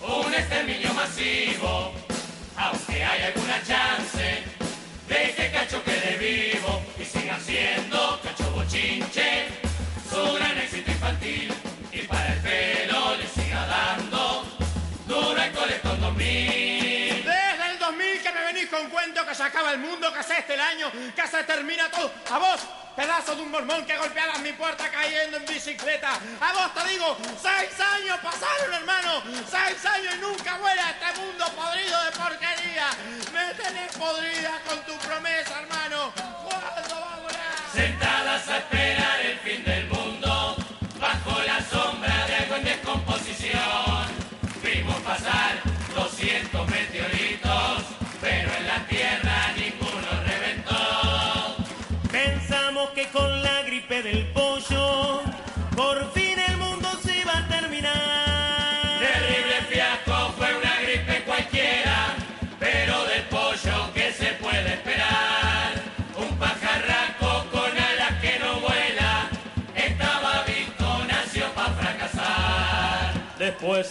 un 0.06 0.32
exterminio 0.32 0.94
masivo. 0.94 2.03
Haya 3.06 3.26
alguna 3.26 3.62
chance 3.62 4.42
de 5.08 5.34
que 5.36 5.50
Cacho 5.50 5.82
quede 5.84 6.16
vivo 6.18 6.82
y 6.98 7.04
siga 7.04 7.38
siendo 7.38 8.18
Cacho 8.22 8.50
Bochinche, 8.52 9.46
su 10.10 10.34
gran 10.34 10.56
éxito 10.58 10.90
infantil. 10.90 11.52
Y 11.92 11.98
para 12.06 12.32
el 12.32 12.40
pelo 12.40 13.16
le 13.16 13.26
siga 13.26 13.66
dando 13.66 14.44
duro 15.06 15.42
el 15.42 15.52
colectón 15.52 16.00
2000. 16.00 16.73
Se 19.34 19.42
acaba 19.42 19.72
el 19.72 19.78
mundo, 19.78 20.12
que 20.12 20.22
se 20.22 20.38
este 20.38 20.54
el 20.54 20.60
año, 20.60 20.90
que 21.14 21.26
se 21.26 21.44
termina 21.44 21.90
todo. 21.90 22.10
A 22.30 22.38
vos, 22.38 22.60
pedazo 22.94 23.34
de 23.34 23.42
un 23.42 23.50
mormón 23.50 23.84
que 23.84 23.96
golpeabas 23.96 24.38
mi 24.40 24.52
puerta 24.52 24.88
cayendo 24.90 25.36
en 25.38 25.46
bicicleta. 25.46 26.18
A 26.40 26.52
vos 26.52 26.74
te 26.74 26.88
digo, 26.90 27.16
seis 27.42 27.80
años 27.80 28.18
pasaron, 28.22 28.74
hermano. 28.74 29.22
Seis 29.50 29.84
años 29.84 30.14
y 30.14 30.18
nunca 30.18 30.56
vuela 30.58 30.90
este 30.90 31.20
mundo 31.20 31.44
podrido 31.56 32.04
de 32.04 32.10
porquería. 32.12 32.88
Me 33.32 33.54
tenés 33.54 33.92
podrida 33.96 34.60
con 34.68 34.78
tu 34.84 34.96
promesa, 34.98 35.60
hermano. 35.60 36.12
¿Cuándo 36.14 37.00
va 37.00 37.14
a 37.14 37.20
volar? 37.20 37.54
Sentadas 37.72 38.48
a 38.48 38.58
esperar 38.58 39.20
el 39.20 39.38
fin 39.40 39.64
del 39.64 39.73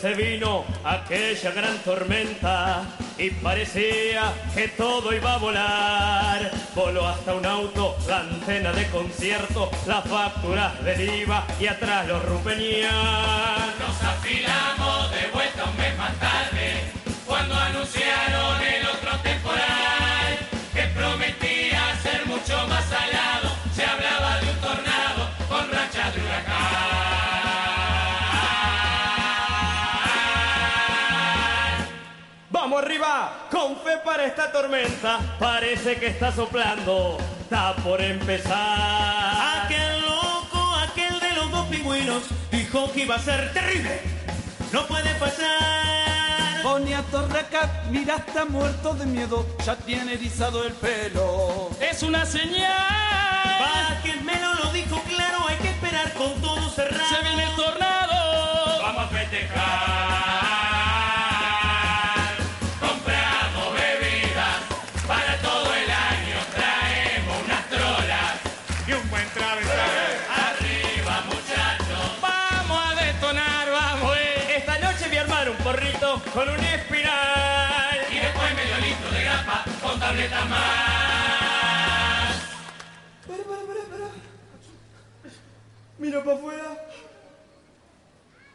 se 0.04 0.14
vino 0.16 0.66
aquella 0.84 1.52
gran 1.52 1.78
tormenta 1.78 2.84
y 3.18 3.30
parecía 3.30 4.34
que 4.54 4.68
todo 4.68 5.16
iba 5.16 5.36
a 5.36 5.38
volar. 5.38 6.52
Voló 6.76 7.08
hasta 7.08 7.34
un 7.34 7.46
auto, 7.46 7.96
la 8.10 8.20
antena 8.20 8.74
de 8.74 8.86
concierto, 8.90 9.72
las 9.88 10.04
facturas 10.04 10.84
del 10.84 11.10
IVA 11.22 11.48
y 11.58 11.68
atrás 11.68 12.06
los 12.06 12.22
rupenían. 12.26 12.92
Nos 13.80 14.04
afilamos 14.04 15.10
de 15.10 15.28
vuelta 15.32 15.64
un 15.72 15.78
mes 15.78 15.98
más 15.98 16.20
tarde, 16.20 16.84
cuando 17.26 17.56
anunciaron 17.56 18.33
para 33.98 34.26
esta 34.26 34.52
tormenta, 34.52 35.20
parece 35.40 35.98
que 35.98 36.08
está 36.08 36.32
soplando, 36.32 37.18
está 37.42 37.76
por 37.78 38.02
empezar. 38.02 39.66
Aquel 39.66 40.02
loco, 40.02 40.76
aquel 40.76 41.20
de 41.20 41.34
los 41.34 41.52
dos 41.52 41.68
pingüinos, 41.68 42.24
dijo 42.52 42.92
que 42.92 43.02
iba 43.02 43.16
a 43.16 43.20
ser 43.20 43.54
terrible, 43.54 44.02
no 44.72 44.86
puede 44.88 45.14
pasar. 45.16 46.64
Boniato 46.64 47.28
Racat, 47.28 47.86
mira, 47.90 48.16
está 48.16 48.46
muerto 48.46 48.94
de 48.94 49.06
miedo, 49.06 49.46
ya 49.66 49.76
tiene 49.76 50.14
erizado 50.14 50.64
el 50.64 50.74
pelo. 50.74 51.70
Es 51.80 52.04
una 52.04 52.26
señal. 52.26 52.72
Pa' 53.60 54.02
que 54.02 54.16
Melo 54.16 54.54
lo 54.56 54.72
dijo 54.72 55.02
claro, 55.10 55.46
hay 55.48 55.58
que 55.58 55.70
esperar 55.70 56.14
con 56.14 56.34
todo 56.42 56.70
cerrado. 56.70 57.16
Se 57.16 57.22
viene 57.22 57.44
el 57.44 57.56
tornado. 57.56 58.13
Con 76.34 76.50
un 76.50 76.60
espiral. 76.60 78.00
Y 78.12 78.16
después 78.16 78.56
medio 78.56 78.78
litro 78.78 79.12
de 79.12 79.24
grapa 79.24 79.66
con 79.82 80.00
tabletas 80.00 80.50
más. 80.50 80.64
Mira 86.00 86.24
para 86.24 86.38
afuera. 86.38 86.88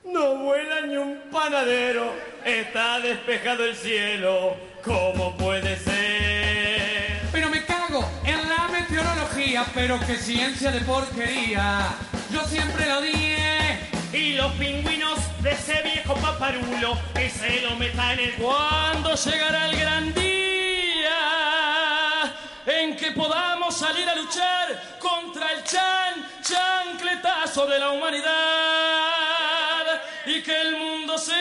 No 0.05 0.37
vuela 0.37 0.81
ni 0.83 0.97
un 0.97 1.21
panadero. 1.31 2.13
Está 2.45 3.01
despejado 3.01 3.65
el 3.65 3.77
cielo. 3.77 4.57
¿Cómo 4.85 5.37
puede 5.37 5.77
ser? 5.77 7.21
Pero 7.33 7.49
me 7.49 7.65
cago 7.65 8.05
en 8.25 8.49
la 8.49 8.69
meteorología, 8.69 9.65
pero 9.75 9.99
qué 10.07 10.17
ciencia 10.17 10.71
de 10.71 10.81
porquería. 10.81 11.89
Yo 12.33 12.45
siempre 12.45 12.87
lo 12.87 13.01
dije. 13.01 13.98
Y 14.13 14.33
los 14.33 14.53
pingüinos 14.53 15.19
de 15.43 15.53
ese 15.53 15.83
viejo 15.83 16.15
paparulo 16.15 16.97
que 17.15 17.29
se 17.29 17.61
lo 17.61 17.77
meta 17.77 18.15
en 18.15 18.21
el 18.21 18.33
¿Cuándo 18.37 19.15
llegará 19.15 19.67
el 19.67 19.77
gran 19.79 20.15
día 20.15 21.19
en 22.67 22.97
que 22.97 23.13
podamos 23.13 23.77
salir 23.77 24.09
a 24.09 24.15
luchar 24.15 24.99
contra 24.99 25.53
el 25.53 25.63
chan 25.65 26.27
chancletazo 26.43 27.67
de 27.67 27.79
la 27.79 27.91
humanidad 27.91 28.25
y 30.25 30.43
que 30.43 30.59
el 30.59 30.77
mundo 30.77 31.19
sea 31.19 31.37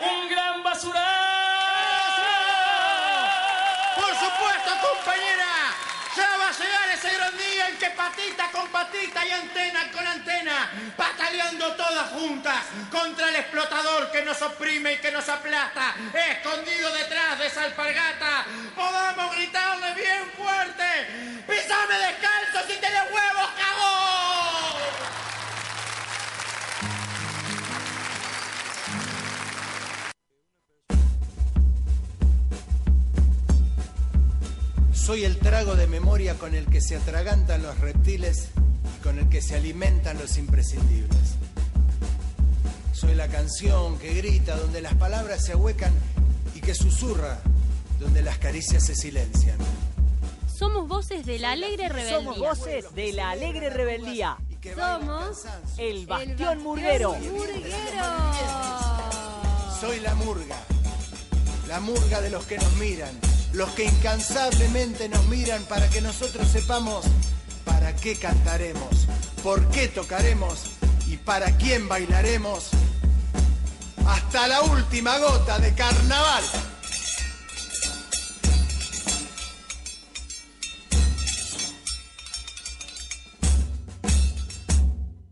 un 0.00 0.30
gran 0.30 0.62
basural? 0.62 1.02
Por 3.96 4.14
supuesto, 4.14 4.70
compañera. 4.80 5.74
Ya 6.16 6.38
va 6.38 6.48
a 6.48 6.52
llegar 6.52 6.88
ese 6.94 7.10
gran 7.16 7.36
día 7.36 7.63
en 7.63 7.63
que 7.78 7.90
patita 7.90 8.50
con 8.50 8.68
patita 8.68 9.26
y 9.26 9.30
antena 9.30 9.90
con 9.92 10.06
antena, 10.06 10.70
pataleando 10.96 11.74
todas 11.74 12.10
juntas 12.10 12.64
contra 12.90 13.28
el 13.28 13.36
explotador 13.36 14.10
que 14.10 14.22
nos 14.22 14.40
oprime 14.42 14.94
y 14.94 14.98
que 14.98 15.10
nos 15.10 15.28
aplasta, 15.28 15.94
escondido 16.30 16.92
detrás 16.94 17.38
de 17.38 17.46
esa 17.46 17.64
alpargata, 17.64 18.46
podamos 18.74 19.34
gritarle 19.36 19.94
bien 19.94 20.30
fuerte, 20.36 21.44
¡Písame 21.46 21.98
descalzo 21.98 22.66
si 22.66 22.78
tenés 22.78 23.02
huevos, 23.10 23.50
Soy 35.14 35.24
el 35.24 35.38
trago 35.38 35.76
de 35.76 35.86
memoria 35.86 36.34
con 36.34 36.56
el 36.56 36.66
que 36.66 36.80
se 36.80 36.96
atragantan 36.96 37.62
los 37.62 37.78
reptiles 37.78 38.48
y 38.98 39.00
con 39.00 39.20
el 39.20 39.28
que 39.28 39.40
se 39.40 39.54
alimentan 39.54 40.18
los 40.18 40.38
imprescindibles. 40.38 41.36
Soy 42.92 43.14
la 43.14 43.28
canción 43.28 43.96
que 44.00 44.12
grita 44.14 44.56
donde 44.56 44.80
las 44.80 44.94
palabras 44.94 45.44
se 45.44 45.52
ahuecan 45.52 45.92
y 46.56 46.60
que 46.60 46.74
susurra 46.74 47.38
donde 48.00 48.22
las 48.22 48.38
caricias 48.38 48.84
se 48.84 48.96
silencian. 48.96 49.56
Somos 50.52 50.88
voces 50.88 51.24
de 51.24 51.38
la 51.38 51.52
alegre 51.52 51.88
rebeldía. 51.88 52.18
Somos 52.18 52.38
voces 52.40 52.92
de 52.92 53.12
la 53.12 53.30
alegre 53.30 53.70
rebeldía. 53.70 54.36
Somos 54.74 55.44
el 55.78 56.08
Bastión 56.08 56.60
Murguero. 56.60 57.14
Soy 59.80 60.00
la 60.00 60.14
murga, 60.16 60.58
la 61.68 61.78
murga 61.78 62.20
de 62.20 62.30
los 62.30 62.44
que 62.46 62.58
nos 62.58 62.72
miran, 62.78 63.16
los 63.54 63.70
que 63.70 63.84
incansablemente 63.84 65.08
nos 65.08 65.26
miran 65.28 65.62
para 65.64 65.88
que 65.88 66.00
nosotros 66.00 66.48
sepamos 66.48 67.04
para 67.64 67.94
qué 67.94 68.16
cantaremos, 68.16 69.06
por 69.42 69.68
qué 69.70 69.88
tocaremos 69.88 70.72
y 71.06 71.16
para 71.16 71.56
quién 71.56 71.88
bailaremos 71.88 72.70
hasta 74.06 74.48
la 74.48 74.62
última 74.62 75.18
gota 75.18 75.58
de 75.58 75.72
carnaval. 75.74 76.44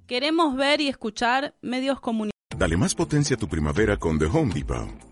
Queremos 0.07 0.57
ver 0.57 0.81
y 0.81 0.89
escuchar 0.89 1.55
medios 1.63 1.99
comunitarios. 2.01 2.59
Dale 2.59 2.77
más 2.77 2.95
potencia 2.95 3.35
a 3.37 3.39
tu 3.39 3.49
primavera 3.49 3.97
con 3.97 4.19
The 4.19 4.27
Home 4.27 4.55
Depot. 4.55 5.12